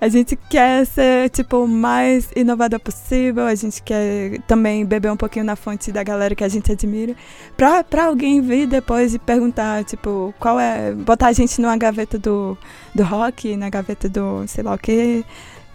[0.00, 5.16] A gente quer ser, tipo, o mais inovador possível, a gente quer também beber um
[5.16, 7.16] pouquinho na fonte da galera que a gente admira,
[7.56, 10.92] pra, pra alguém vir depois e perguntar, tipo, qual é.
[10.92, 12.56] botar a gente numa gaveta do,
[12.94, 15.24] do rock, na gaveta do sei lá o quê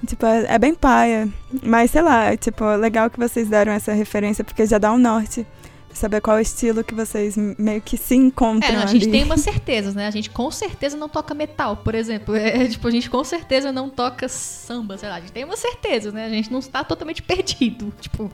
[0.06, 1.28] Tipo, é, é, bem paia.
[1.64, 4.98] Mas sei lá, é, tipo, legal que vocês deram essa referência, porque já dá um
[4.98, 5.46] norte.
[5.94, 8.70] Saber qual estilo que vocês meio que se encontram.
[8.70, 9.12] É, a gente ali.
[9.12, 10.08] tem umas certezas, né?
[10.08, 12.36] A gente com certeza não toca metal, por exemplo.
[12.36, 15.16] É, tipo, a gente com certeza não toca samba, sei lá.
[15.16, 16.26] A gente tem umas certezas, né?
[16.26, 17.94] A gente não está totalmente perdido.
[18.02, 18.30] Tipo,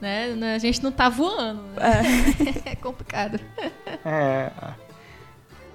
[0.00, 0.34] né?
[0.56, 1.62] A gente não tá voando.
[1.76, 2.62] Né?
[2.66, 2.70] É.
[2.72, 3.38] é complicado.
[4.04, 4.50] É.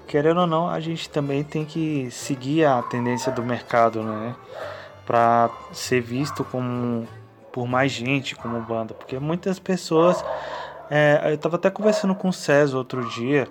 [0.06, 4.34] Querendo ou não, a gente também tem que seguir a tendência do mercado, né?
[5.08, 7.08] Para ser visto como
[7.50, 10.22] por mais gente como banda, porque muitas pessoas
[10.90, 13.48] é, eu estava até conversando com o César outro dia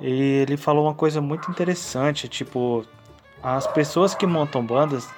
[0.00, 2.84] e ele falou uma coisa muito interessante, tipo
[3.40, 5.08] as pessoas que montam bandas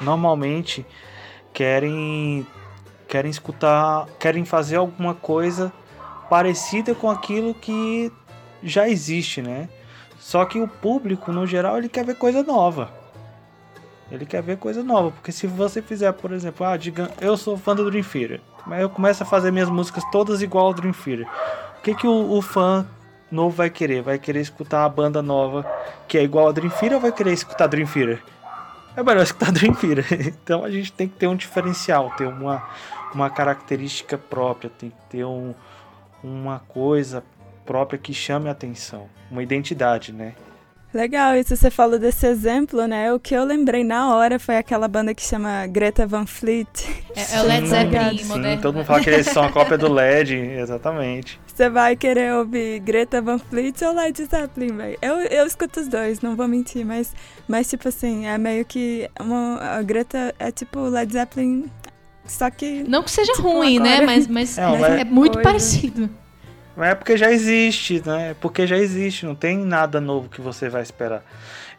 [0.00, 0.84] normalmente
[1.52, 2.44] querem
[3.06, 5.72] querem escutar, querem fazer alguma coisa
[6.28, 8.12] parecida com aquilo que
[8.60, 9.68] já existe, né?
[10.18, 12.99] Só que o público, no geral, ele quer ver coisa nova.
[14.10, 17.56] Ele quer ver coisa nova, porque se você fizer, por exemplo, ah, diga, eu sou
[17.56, 20.92] fã do Dream Theater, mas eu começo a fazer minhas músicas todas igual ao Dream
[20.92, 21.26] Theater.
[21.78, 22.86] O que, que o, o fã
[23.30, 24.02] novo vai querer?
[24.02, 25.64] Vai querer escutar a banda nova
[26.08, 28.22] que é igual a Dream Theater ou vai querer escutar Dream Theater?
[28.96, 30.04] É melhor escutar Dream Theater.
[30.42, 32.68] Então a gente tem que ter um diferencial, ter uma,
[33.14, 35.54] uma característica própria, tem que ter um,
[36.22, 37.22] uma coisa
[37.64, 40.34] própria que chame a atenção, uma identidade, né?
[40.92, 43.12] Legal, isso você falou desse exemplo, né?
[43.12, 46.66] O que eu lembrei na hora foi aquela banda que chama Greta Van Fleet.
[47.14, 48.62] É, é o Led Zeppelin Sim, moderno.
[48.62, 51.40] todo mundo fala que eles são a cópia do LED, exatamente.
[51.46, 54.98] Você vai querer ouvir Greta Van Fleet ou Led Zeppelin, velho?
[55.00, 57.14] Eu, eu escuto os dois, não vou mentir, mas,
[57.46, 61.70] mas tipo assim, é meio que uma, a Greta é tipo Led Zeppelin,
[62.26, 62.82] só que...
[62.88, 63.92] Não que seja Tipo, ruim, né?
[63.98, 65.48] agora- Mas, mas, Não, mas mas- é muito Coisa.
[65.48, 66.10] parecido.
[66.76, 68.30] Mas é porque já existe, né?
[68.30, 71.22] É porque já existe, não tem nada novo que você vai esperar.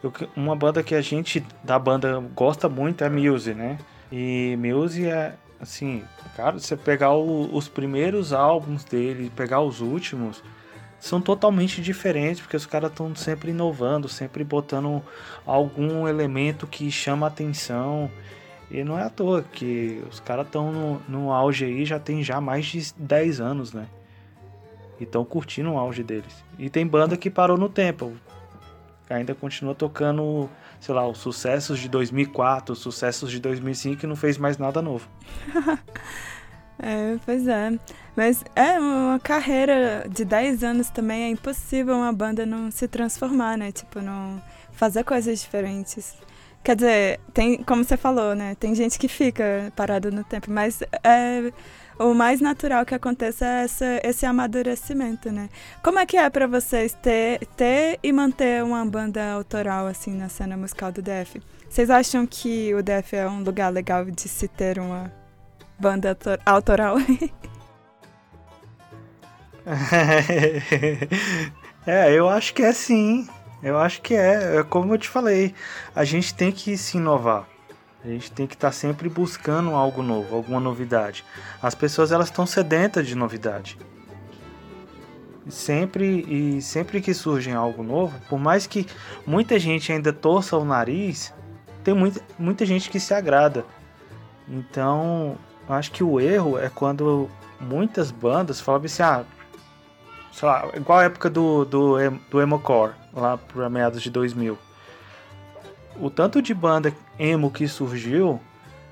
[0.02, 3.78] Eu- uma banda que a gente da banda gosta muito é Muse, né?
[4.10, 6.02] E Muse é assim,
[6.36, 10.42] cara, você pegar o- os primeiros álbuns dele, pegar os últimos,
[11.00, 15.02] são totalmente diferentes, porque os caras estão sempre inovando, sempre botando
[15.46, 18.10] algum elemento que chama atenção.
[18.70, 22.22] E não é à toa que os caras estão no, no auge aí já tem
[22.22, 23.86] já mais de 10 anos, né?
[25.02, 26.44] E estão curtindo o auge deles.
[26.56, 28.12] E tem banda que parou no tempo.
[29.10, 30.48] Ainda continua tocando,
[30.80, 34.80] sei lá, os sucessos de 2004, os sucessos de 2005 e não fez mais nada
[34.80, 35.08] novo.
[36.84, 37.78] É, pois é.
[38.16, 43.56] Mas é uma carreira de 10 anos também, é impossível uma banda não se transformar,
[43.56, 43.70] né?
[43.70, 44.42] Tipo, não
[44.72, 46.16] fazer coisas diferentes.
[46.64, 48.54] Quer dizer, tem, como você falou, né?
[48.54, 51.52] Tem gente que fica parada no tempo, mas é,
[51.98, 55.48] o mais natural que aconteça é essa, esse amadurecimento, né?
[55.82, 60.28] Como é que é pra vocês ter, ter e manter uma banda autoral, assim, na
[60.28, 61.42] cena musical do DF?
[61.68, 65.12] Vocês acham que o DF é um lugar legal de se ter uma
[65.78, 66.96] banda autor- autoral?
[71.86, 73.28] é, eu acho que é sim.
[73.62, 74.56] Eu acho que é.
[74.58, 75.54] É como eu te falei.
[75.94, 77.46] A gente tem que se inovar.
[78.04, 81.24] A gente tem que estar sempre buscando algo novo, alguma novidade.
[81.62, 83.78] As pessoas elas estão sedentas de novidade.
[85.48, 88.86] Sempre e sempre que surge algo novo, por mais que
[89.24, 91.32] muita gente ainda torça o nariz,
[91.84, 93.64] tem muita, muita gente que se agrada.
[94.48, 95.36] Então,
[95.68, 97.28] acho que o erro é quando
[97.60, 99.24] muitas bandas falavam assim, ah,
[100.32, 101.96] sei lá, igual a época do, do,
[102.30, 104.58] do Emocore, lá para meados de 2000.
[106.00, 108.40] O tanto de banda emo que surgiu,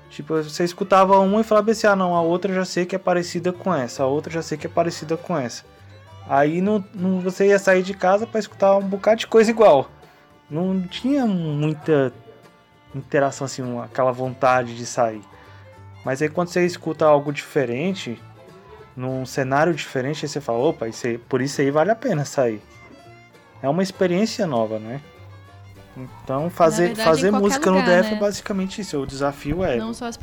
[0.09, 2.99] tipo, você escutava uma e falava assim, ah não, a outra já sei que é
[2.99, 5.63] parecida com essa, a outra já sei que é parecida com essa.
[6.29, 9.89] Aí não, não, você ia sair de casa para escutar um bocado de coisa igual.
[10.49, 12.13] Não tinha muita
[12.93, 15.23] interação assim, uma- aquela vontade de sair.
[16.05, 18.21] Mas aí quando você escuta algo diferente,
[18.95, 22.25] num cenário diferente, aí você fala, opa, isso aí, por isso aí vale a pena
[22.25, 22.61] sair.
[23.61, 25.01] É uma experiência nova, né?
[25.95, 28.17] Então fazer, verdade, fazer música lugar, no DF né?
[28.17, 28.99] é basicamente isso.
[28.99, 29.77] O desafio é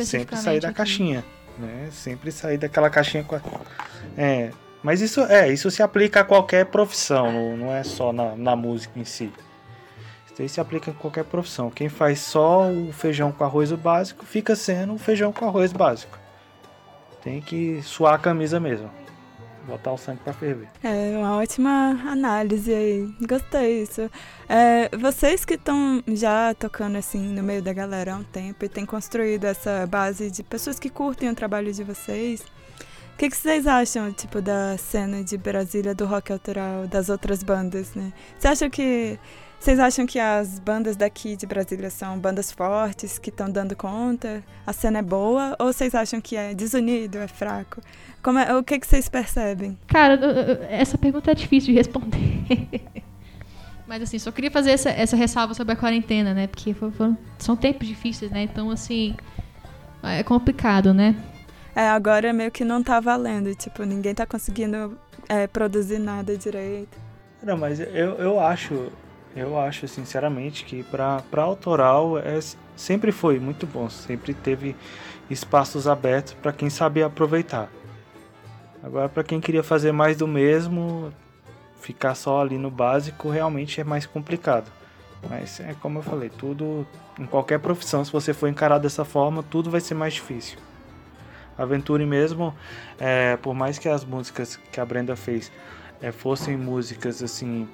[0.04, 0.76] sempre sair da aqui.
[0.76, 1.24] caixinha,
[1.58, 1.88] né?
[1.92, 3.40] Sempre sair daquela caixinha com a...
[4.16, 4.50] É,
[4.82, 8.98] mas isso é, isso se aplica a qualquer profissão, não, é só na, na música
[8.98, 9.32] em si.
[10.26, 11.70] Isso aí se aplica em qualquer profissão.
[11.70, 16.18] Quem faz só o feijão com arroz básico, fica sendo o feijão com arroz básico.
[17.22, 18.88] Tem que suar a camisa mesmo.
[19.68, 20.66] Botar o sangue pra ferver.
[20.82, 23.14] É uma ótima análise aí.
[23.28, 24.10] Gostei disso.
[24.48, 28.68] É, vocês que estão já tocando assim no meio da galera há um tempo e
[28.68, 33.36] têm construído essa base de pessoas que curtem o trabalho de vocês, o que, que
[33.36, 38.12] vocês acham, tipo, da cena de Brasília, do rock autoral, das outras bandas, né?
[38.38, 39.18] Você acha que.
[39.60, 44.42] Vocês acham que as bandas daqui de Brasília são bandas fortes, que estão dando conta?
[44.66, 45.56] A cena é boa?
[45.58, 47.80] Ou vocês acham que é desunido, é fraco?
[48.22, 49.76] Como é- o que, que vocês percebem?
[49.88, 50.18] Cara,
[50.70, 52.44] essa pergunta é difícil de responder.
[53.86, 56.46] Mas assim, só queria fazer essa, essa ressalva sobre a quarentena, né?
[56.46, 58.42] Porque foram- são tempos difíceis, né?
[58.42, 59.16] Então, assim,
[60.02, 61.16] é complicado, né?
[61.74, 64.98] É, agora meio que não tá valendo, tipo, ninguém tá conseguindo
[65.28, 66.96] é, produzir nada direito.
[67.42, 67.86] Não, mas eu,
[68.18, 68.90] eu acho,
[69.38, 72.38] eu acho sinceramente que pra autoral é,
[72.76, 74.74] sempre foi muito bom, sempre teve
[75.30, 77.70] espaços abertos para quem sabia aproveitar.
[78.82, 81.12] Agora para quem queria fazer mais do mesmo,
[81.80, 84.70] ficar só ali no básico realmente é mais complicado.
[85.28, 86.86] Mas é como eu falei, tudo
[87.18, 90.58] em qualquer profissão, se você for encarar dessa forma, tudo vai ser mais difícil.
[91.56, 92.54] Aventure mesmo,
[93.00, 95.50] é, por mais que as músicas que a Brenda fez
[96.00, 97.68] é, fossem músicas assim,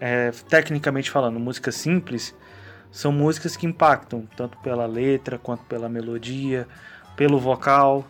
[0.00, 2.34] é, tecnicamente falando, músicas simples,
[2.90, 6.68] são músicas que impactam, tanto pela letra quanto pela melodia,
[7.16, 8.04] pelo vocal.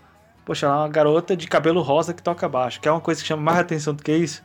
[0.44, 3.20] Poxa, ela é uma garota de cabelo rosa que toca baixo, que é uma coisa
[3.20, 4.42] que chama mais atenção do que isso.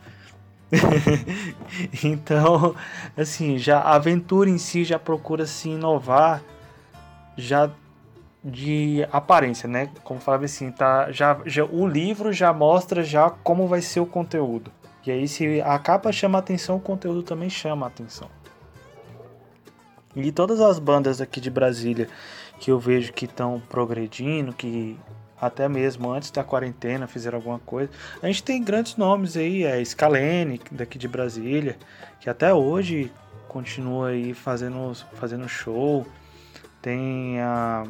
[2.03, 2.75] então,
[3.17, 6.41] assim, já a aventura em si já procura se inovar
[7.35, 7.69] já
[8.43, 9.89] de aparência, né?
[10.03, 14.05] Como falava assim, tá, já, já o livro já mostra já como vai ser o
[14.05, 14.71] conteúdo.
[15.09, 18.29] E aí se a capa chama atenção, o conteúdo também chama atenção.
[20.15, 22.07] E todas as bandas aqui de Brasília
[22.59, 24.95] que eu vejo que estão progredindo, que
[25.41, 27.89] até mesmo antes da quarentena fizeram alguma coisa.
[28.21, 31.75] A gente tem grandes nomes aí, é Scalene, daqui de Brasília,
[32.19, 33.11] que até hoje
[33.47, 36.05] continua aí fazendo, fazendo show.
[36.83, 37.83] Tem a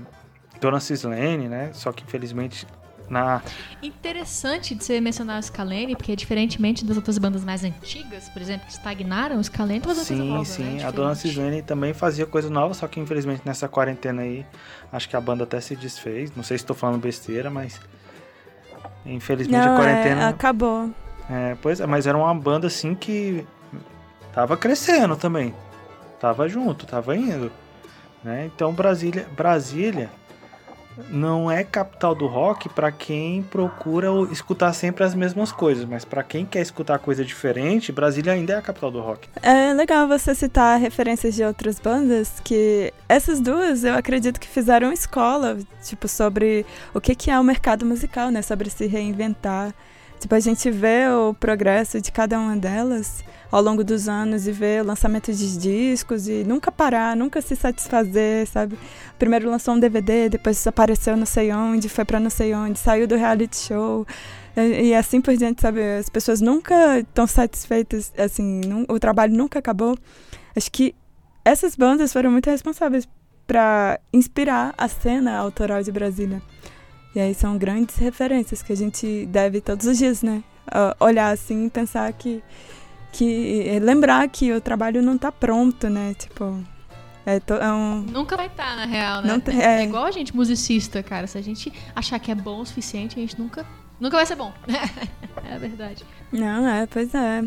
[0.62, 1.72] Dona Cislene, né?
[1.74, 2.66] Só que infelizmente
[3.10, 3.42] na...
[3.82, 8.66] Interessante de você mencionar o Scalene, porque diferentemente das outras bandas mais antigas, por exemplo,
[8.68, 10.86] que estagnaram, o Scalene fazia sim, coisa nova, Sim, né?
[10.86, 14.46] a Dona Cislene também fazia coisa nova, só que infelizmente nessa quarentena aí,
[14.92, 16.36] acho que a banda até se desfez.
[16.36, 17.80] Não sei se estou falando besteira, mas
[19.06, 20.22] infelizmente Não, a quarentena...
[20.22, 20.90] É, acabou.
[21.30, 23.46] É, pois é, mas era uma banda assim que
[24.34, 25.54] tava crescendo também.
[26.20, 27.52] Tava junto, tava indo.
[28.24, 28.50] Né?
[28.54, 30.10] Então Brasília, Brasília
[31.10, 36.24] não é capital do rock para quem procura escutar sempre as mesmas coisas, mas para
[36.24, 39.28] quem quer escutar coisa diferente, Brasília ainda é a capital do rock.
[39.42, 44.92] É legal você citar referências de outras bandas, que essas duas eu acredito que fizeram
[44.92, 48.42] escola, tipo, sobre o que, que é o mercado musical, né?
[48.42, 49.74] Sobre se reinventar.
[50.20, 54.52] Tipo, a gente vê o progresso de cada uma delas ao longo dos anos e
[54.52, 58.78] ver o lançamento de discos e nunca parar, nunca se satisfazer, sabe?
[59.18, 63.08] Primeiro lançou um DVD, depois desapareceu não sei onde, foi para não sei onde, saiu
[63.08, 64.06] do reality show.
[64.56, 65.82] E, e assim por diante, sabe?
[65.82, 69.98] As pessoas nunca estão satisfeitas, assim, num, o trabalho nunca acabou.
[70.56, 70.94] Acho que
[71.44, 73.08] essas bandas foram muito responsáveis
[73.48, 76.42] para inspirar a cena autoral de Brasília.
[77.16, 80.44] E aí são grandes referências que a gente deve todos os dias, né?
[81.00, 82.44] olhar assim e pensar que
[83.12, 86.14] que lembrar que o trabalho não tá pronto, né?
[86.14, 86.64] Tipo,
[87.26, 88.02] é, to, é um...
[88.02, 89.28] Nunca vai estar, tá, na real, né?
[89.28, 89.82] Não, é...
[89.82, 89.84] é...
[89.84, 91.28] igual a gente, musicista, cara.
[91.28, 93.66] Se a gente achar que é bom o suficiente, a gente nunca,
[94.00, 94.54] nunca vai ser bom.
[95.48, 96.04] é a verdade.
[96.32, 97.44] Não, é, pois é.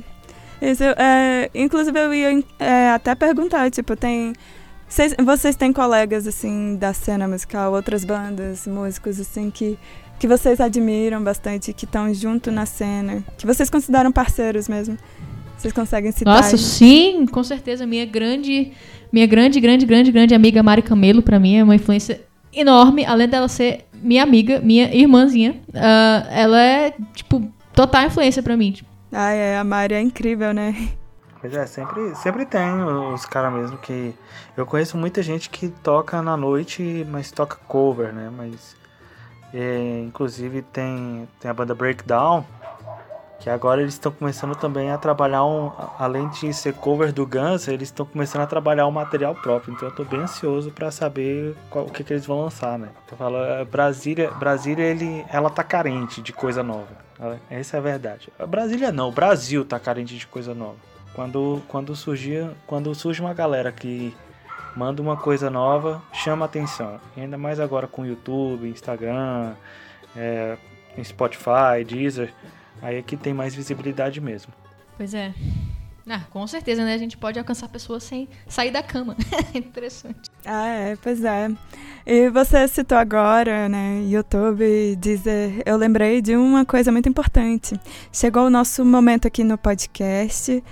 [0.61, 4.33] Isso, é inclusive, eu ia é, até perguntar, tipo, tem...
[4.93, 9.79] Vocês, vocês têm colegas, assim, da cena musical, outras bandas, músicos, assim, que,
[10.19, 14.99] que vocês admiram bastante, que estão junto na cena, que vocês consideram parceiros mesmo?
[15.57, 16.37] Vocês conseguem citar?
[16.37, 17.87] Nossa, sim, com certeza.
[17.87, 18.73] Minha grande,
[19.11, 22.21] minha grande, grande, grande, grande amiga Mari Camelo, para mim, é uma influência
[22.53, 23.03] enorme.
[23.07, 28.73] Além dela ser minha amiga, minha irmãzinha, uh, ela é, tipo, total influência para mim.
[28.73, 28.91] Tipo.
[29.11, 30.77] Ah, é, a Mari é incrível, né?
[31.43, 34.15] Pois é, sempre, sempre tem os caras mesmo que.
[34.57, 38.31] Eu conheço muita gente que toca na noite, mas toca cover, né?
[38.35, 38.77] Mas.
[39.53, 42.45] É, inclusive tem, tem a banda Breakdown,
[43.41, 47.67] que agora eles estão começando também a trabalhar um, além de ser cover do Guns,
[47.67, 49.75] eles estão começando a trabalhar um material próprio.
[49.75, 52.89] Então eu tô bem ansioso para saber qual, o que, que eles vão lançar, né?
[53.11, 57.03] Eu falo, é, Brasília, Brasília ele, ela tá carente de coisa nova.
[57.51, 58.33] Essa é a verdade.
[58.39, 60.92] A Brasília não, o Brasil tá carente de coisa nova.
[61.15, 64.15] Quando quando surgia, quando surge uma galera que
[64.77, 67.01] manda uma coisa nova, chama atenção.
[67.17, 69.55] E ainda mais agora com YouTube, Instagram,
[70.17, 70.57] é,
[71.03, 72.33] Spotify, Deezer
[72.83, 74.53] Aí é que tem mais visibilidade mesmo.
[74.97, 75.33] Pois é.
[76.09, 76.95] Ah, com certeza, né?
[76.95, 79.17] A gente pode alcançar pessoas sem sair da cama.
[79.55, 80.29] Interessante.
[80.45, 81.49] Ah, é, pois é.
[82.05, 87.79] E você citou agora, né, YouTube, dizer, eu lembrei de uma coisa muito importante.
[88.13, 90.63] Chegou o nosso momento aqui no podcast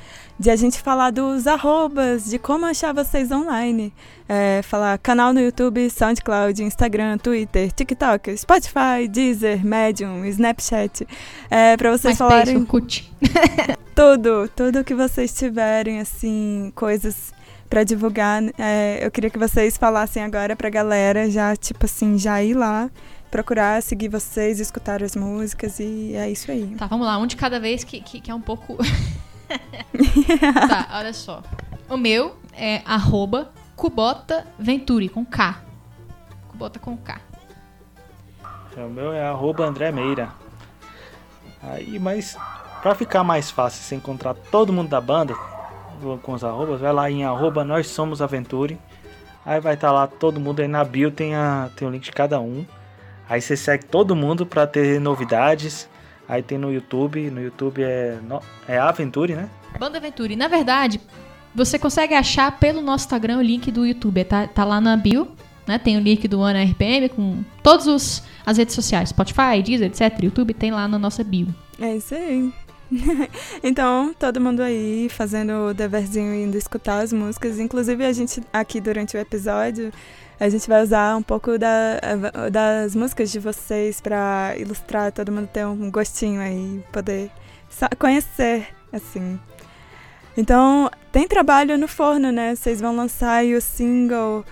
[0.40, 3.92] de a gente falar dos arrobas, de como achar vocês online.
[4.26, 11.06] É, falar canal no YouTube, SoundCloud, Instagram, Twitter, TikTok, Spotify, Deezer, Medium, Snapchat.
[11.50, 12.64] É, para vocês Mais falarem.
[12.64, 13.12] Cut.
[13.94, 17.34] tudo, tudo que vocês tiverem, assim, coisas
[17.68, 18.42] para divulgar.
[18.58, 22.90] É, eu queria que vocês falassem agora pra galera, já, tipo assim, já ir lá
[23.30, 26.74] procurar seguir vocês, escutar as músicas e é isso aí.
[26.78, 28.78] Tá, vamos lá, um de cada vez que, que, que é um pouco.
[30.68, 31.42] tá, olha só.
[31.88, 35.62] O meu é arroba Cubota Venturi, com K.
[36.48, 37.20] Cubota com K.
[38.76, 40.30] O meu é arroba André Meira.
[41.62, 42.38] Aí, mas
[42.80, 45.34] pra ficar mais fácil você encontrar todo mundo da banda
[46.22, 48.78] com os arrobas, vai lá em arroba Nós Somos Aventure.
[49.44, 52.04] Aí vai estar tá lá todo mundo aí na bio, tem, a, tem o link
[52.04, 52.64] de cada um.
[53.28, 55.88] Aí você segue todo mundo para ter novidades.
[56.30, 58.16] Aí tem no YouTube, no YouTube é,
[58.68, 59.50] é Aventure, né?
[59.80, 60.36] Banda Aventure.
[60.36, 61.00] Na verdade,
[61.52, 64.22] você consegue achar pelo nosso Instagram o link do YouTube.
[64.22, 65.26] Tá, tá lá na bio,
[65.66, 65.76] né?
[65.76, 69.08] Tem o link do Ana RPM com todas as redes sociais.
[69.08, 70.22] Spotify, Deezer, etc.
[70.22, 71.48] YouTube tem lá na nossa bio.
[71.80, 72.52] É isso aí.
[73.60, 77.58] então, todo mundo aí fazendo o deverzinho indo escutar as músicas.
[77.58, 79.92] Inclusive, a gente aqui durante o episódio,
[80.40, 82.00] a gente vai usar um pouco da,
[82.50, 87.30] das músicas de vocês para ilustrar, todo mundo ter um gostinho aí, poder
[87.98, 89.38] conhecer, assim.
[90.34, 92.54] Então, tem trabalho no forno, né?
[92.54, 94.42] Vocês vão lançar aí o single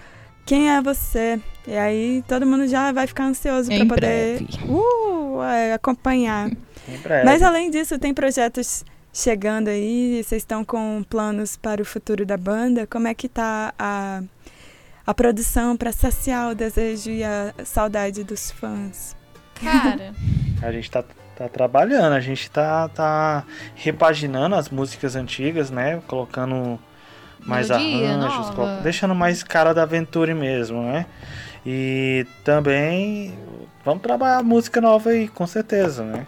[0.45, 1.41] Quem é Você?
[1.67, 6.51] E aí todo mundo já vai ficar ansioso para poder uh, é, acompanhar.
[7.25, 10.23] Mas além disso, tem projetos chegando aí?
[10.23, 12.87] Vocês estão com planos para o futuro da banda?
[12.87, 14.23] Como é que tá a,
[15.09, 19.17] a produção para saciar o desejo e a saudade dos fãs?
[19.55, 20.13] Cara,
[20.61, 21.03] a gente tá,
[21.35, 23.43] tá trabalhando, a gente tá, tá
[23.75, 26.03] repaginando as músicas antigas, né?
[26.07, 26.79] Colocando
[27.41, 31.07] mais Melodia, arranjos, deixando mais cara da aventura mesmo, né?
[31.65, 33.35] E também
[33.87, 36.27] vamos trabalhar música nova aí, com certeza, né?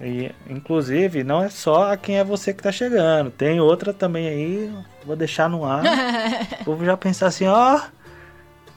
[0.00, 3.30] E, inclusive, não é só a quem é você que tá chegando.
[3.30, 4.74] Tem outra também aí,
[5.04, 5.84] vou deixar no ar.
[6.60, 7.80] o povo já pensar assim, ó.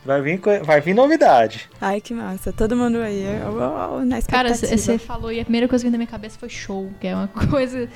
[0.05, 1.70] Vai vir, vai vir novidade.
[1.82, 2.53] Ai, que massa.
[2.53, 3.26] Todo mundo aí.
[3.45, 6.47] Oh, na Cara, você falou e a primeira coisa que veio na minha cabeça foi
[6.47, 7.89] show, que é uma coisa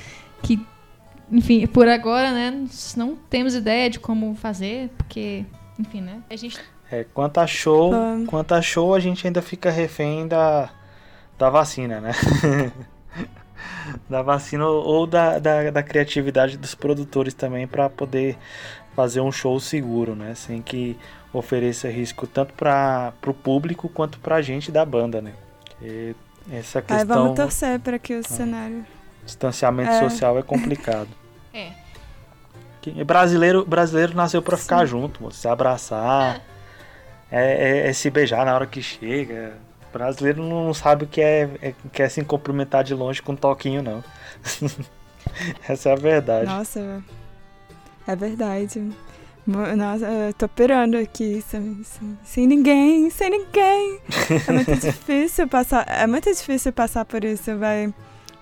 [0.43, 0.59] que,
[1.31, 2.65] enfim, por agora, né,
[2.97, 5.45] não temos ideia de como fazer, porque,
[5.79, 6.59] enfim, né, a gente...
[6.91, 8.25] É, quanto a show, um...
[8.25, 10.69] quanto a show, a gente ainda fica refém da,
[11.37, 12.11] da vacina, né?
[14.09, 18.37] da vacina ou da, da, da criatividade dos produtores também para poder
[18.95, 20.35] fazer um show seguro, né?
[20.35, 20.97] Sem que
[21.33, 25.33] ofereça risco tanto para o público quanto para a gente da banda, né?
[25.81, 26.15] E
[26.51, 26.97] essa questão.
[26.97, 28.85] Ai, vamos torcer para que o ah, cenário.
[29.25, 30.09] Distanciamento é.
[30.09, 31.09] social é complicado.
[31.53, 31.71] é.
[33.05, 36.41] Brasileiro, brasileiro nasceu para ficar junto, se abraçar,
[37.31, 37.85] é.
[37.85, 39.53] É, é se beijar na hora que chega
[39.91, 43.35] brasileiro não sabe o que é, é, que é se cumprimentar de longe com um
[43.35, 44.03] toquinho, não.
[45.67, 46.45] Essa é a verdade.
[46.45, 47.03] Nossa,
[48.07, 48.93] é verdade.
[49.45, 53.99] Nossa, eu tô pirando aqui, sem, sem, sem, ninguém, sem ninguém.
[54.47, 57.93] É muito difícil passar, é muito difícil passar por isso, vai.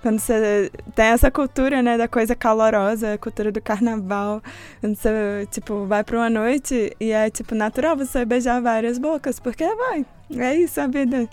[0.02, 4.42] Quando você tem essa cultura, né, da coisa calorosa, a cultura do carnaval,
[4.80, 9.40] quando você, tipo, vai pra uma noite e é, tipo, natural você beijar várias bocas,
[9.40, 10.06] porque vai,
[10.38, 11.28] é isso a vida.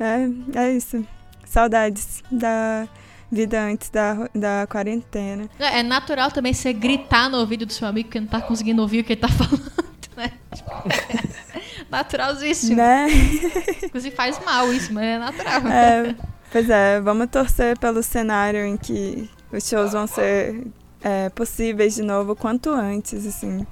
[0.00, 1.06] É, é isso.
[1.44, 2.88] Saudades da
[3.30, 5.48] vida antes da, da quarentena.
[5.58, 8.82] É, é natural também você gritar no ouvido do seu amigo que não tá conseguindo
[8.82, 9.70] ouvir o que ele tá falando,
[10.16, 10.32] né?
[10.54, 12.76] Tipo, é naturalzíssimo.
[12.76, 13.06] Né?
[13.84, 15.68] Inclusive faz mal isso, mas é natural.
[15.68, 16.16] É,
[16.50, 20.66] pois é, vamos torcer pelo cenário em que os shows vão ser
[21.02, 23.66] é, possíveis de novo quanto antes, assim.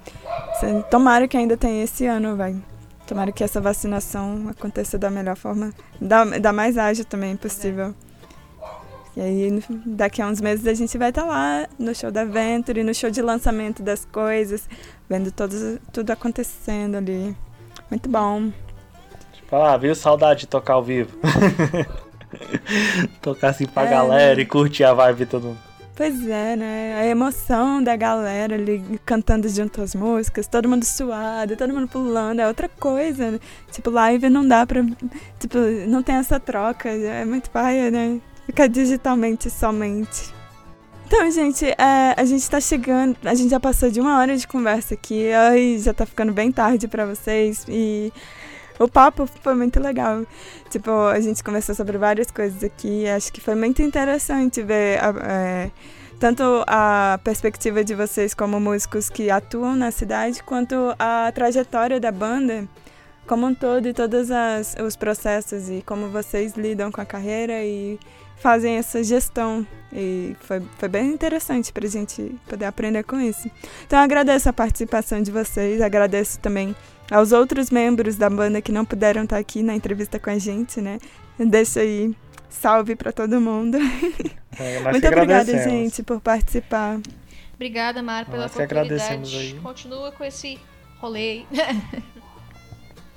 [0.91, 2.57] Tomara que ainda tenha esse ano, vai.
[3.07, 7.95] Tomara que essa vacinação aconteça da melhor forma, da, da mais ágil também possível.
[9.17, 12.25] E aí, daqui a uns meses, a gente vai estar tá lá no show da
[12.25, 14.69] Venture, no show de lançamento das coisas,
[15.09, 17.37] vendo todos, tudo acontecendo ali.
[17.91, 18.53] Muito bom.
[19.49, 19.95] Falar, ah, viu?
[19.95, 21.19] Saudade de tocar ao vivo.
[23.23, 24.43] tocar assim pra é, galera né?
[24.43, 25.69] e curtir a vibe todo mundo.
[25.99, 26.95] Pois é, né?
[27.01, 32.39] A emoção da galera ali cantando junto as músicas, todo mundo suado, todo mundo pulando,
[32.39, 33.33] é outra coisa.
[33.33, 33.41] Né?
[33.73, 34.85] Tipo, live não dá pra.
[35.41, 35.59] Tipo,
[35.89, 38.21] não tem essa troca, é muito paia, né?
[38.47, 40.33] Fica digitalmente somente.
[41.09, 43.17] Então, gente, é, a gente tá chegando.
[43.25, 46.53] A gente já passou de uma hora de conversa aqui, aí já tá ficando bem
[46.53, 47.65] tarde para vocês.
[47.69, 48.13] E
[48.79, 50.25] o papo foi muito legal.
[50.71, 53.07] Tipo, a gente conversou sobre várias coisas aqui.
[53.09, 55.71] Acho que foi muito interessante ver é,
[56.19, 62.13] tanto a perspectiva de vocês como músicos que atuam na cidade, quanto a trajetória da
[62.13, 62.69] banda
[63.29, 67.63] como um todo e todos as, os processos e como vocês lidam com a carreira
[67.63, 68.01] e
[68.39, 69.67] fazem essa gestão.
[69.93, 73.51] E foi, foi bem interessante para a gente poder aprender com isso.
[73.87, 76.75] Então, agradeço a participação de vocês, agradeço também
[77.11, 80.81] aos outros membros da banda que não puderam estar aqui na entrevista com a gente,
[80.81, 80.99] né?
[81.39, 82.15] Deixa aí
[82.49, 83.79] salve para todo mundo.
[84.61, 86.99] É, Muito obrigada, gente, por participar.
[87.55, 89.55] Obrigada, Mara, pela nós oportunidade.
[89.63, 90.59] Continua com esse
[90.99, 91.45] rolê.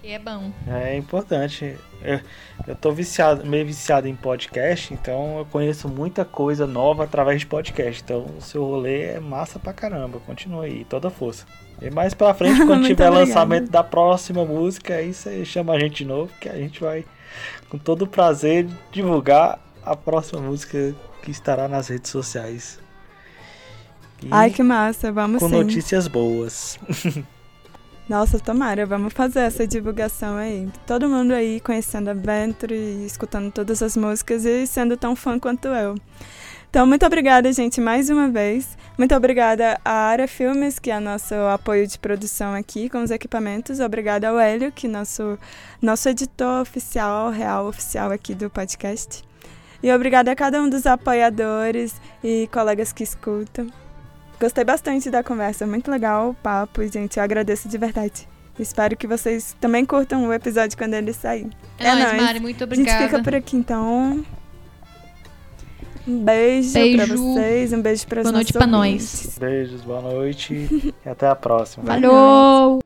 [0.04, 0.52] E é bom.
[0.68, 1.78] É importante.
[2.02, 2.20] Eu,
[2.68, 7.46] eu tô viciado, meio viciado em podcast, então eu conheço muita coisa nova através de
[7.46, 8.02] podcast.
[8.02, 10.20] Então o seu rolê é massa pra caramba.
[10.20, 11.46] Continua aí, toda força.
[11.82, 13.20] E mais pra frente, quando tiver obrigada.
[13.20, 17.04] lançamento da próxima música, aí você chama a gente de novo, que a gente vai,
[17.70, 22.80] com todo o prazer, divulgar a próxima música que estará nas redes sociais.
[24.24, 25.56] E Ai, que massa, vamos com sim.
[25.56, 26.78] notícias boas.
[28.08, 30.68] Nossa, tomara, vamos fazer essa divulgação aí.
[30.86, 35.40] Todo mundo aí conhecendo a Venture e escutando todas as músicas e sendo tão fã
[35.40, 35.96] quanto eu.
[36.72, 38.78] Então, muito obrigada, gente, mais uma vez.
[38.98, 43.82] Muito obrigada à Área Filmes, que é nosso apoio de produção aqui com os equipamentos.
[43.82, 45.38] Obrigada ao Hélio, que é nosso,
[45.82, 49.22] nosso editor oficial, real oficial aqui do podcast.
[49.84, 51.94] E obrigada a cada um dos apoiadores
[52.24, 53.68] e colegas que escutam.
[54.40, 57.18] Gostei bastante da conversa, muito legal o papo, gente.
[57.18, 58.26] Eu agradeço de verdade.
[58.58, 61.50] Espero que vocês também curtam o episódio quando ele sair.
[61.78, 62.24] É, É nóis, nóis.
[62.24, 63.06] Mari, muito A gente obrigada.
[63.10, 64.24] fica por aqui então.
[66.12, 67.18] Um beijo, pra Beijo.
[67.18, 69.38] vocês, um beijo para Boa noite pra nós.
[69.40, 70.54] Beijos, boa noite
[71.06, 71.86] e até a próxima.
[71.86, 72.82] Falou!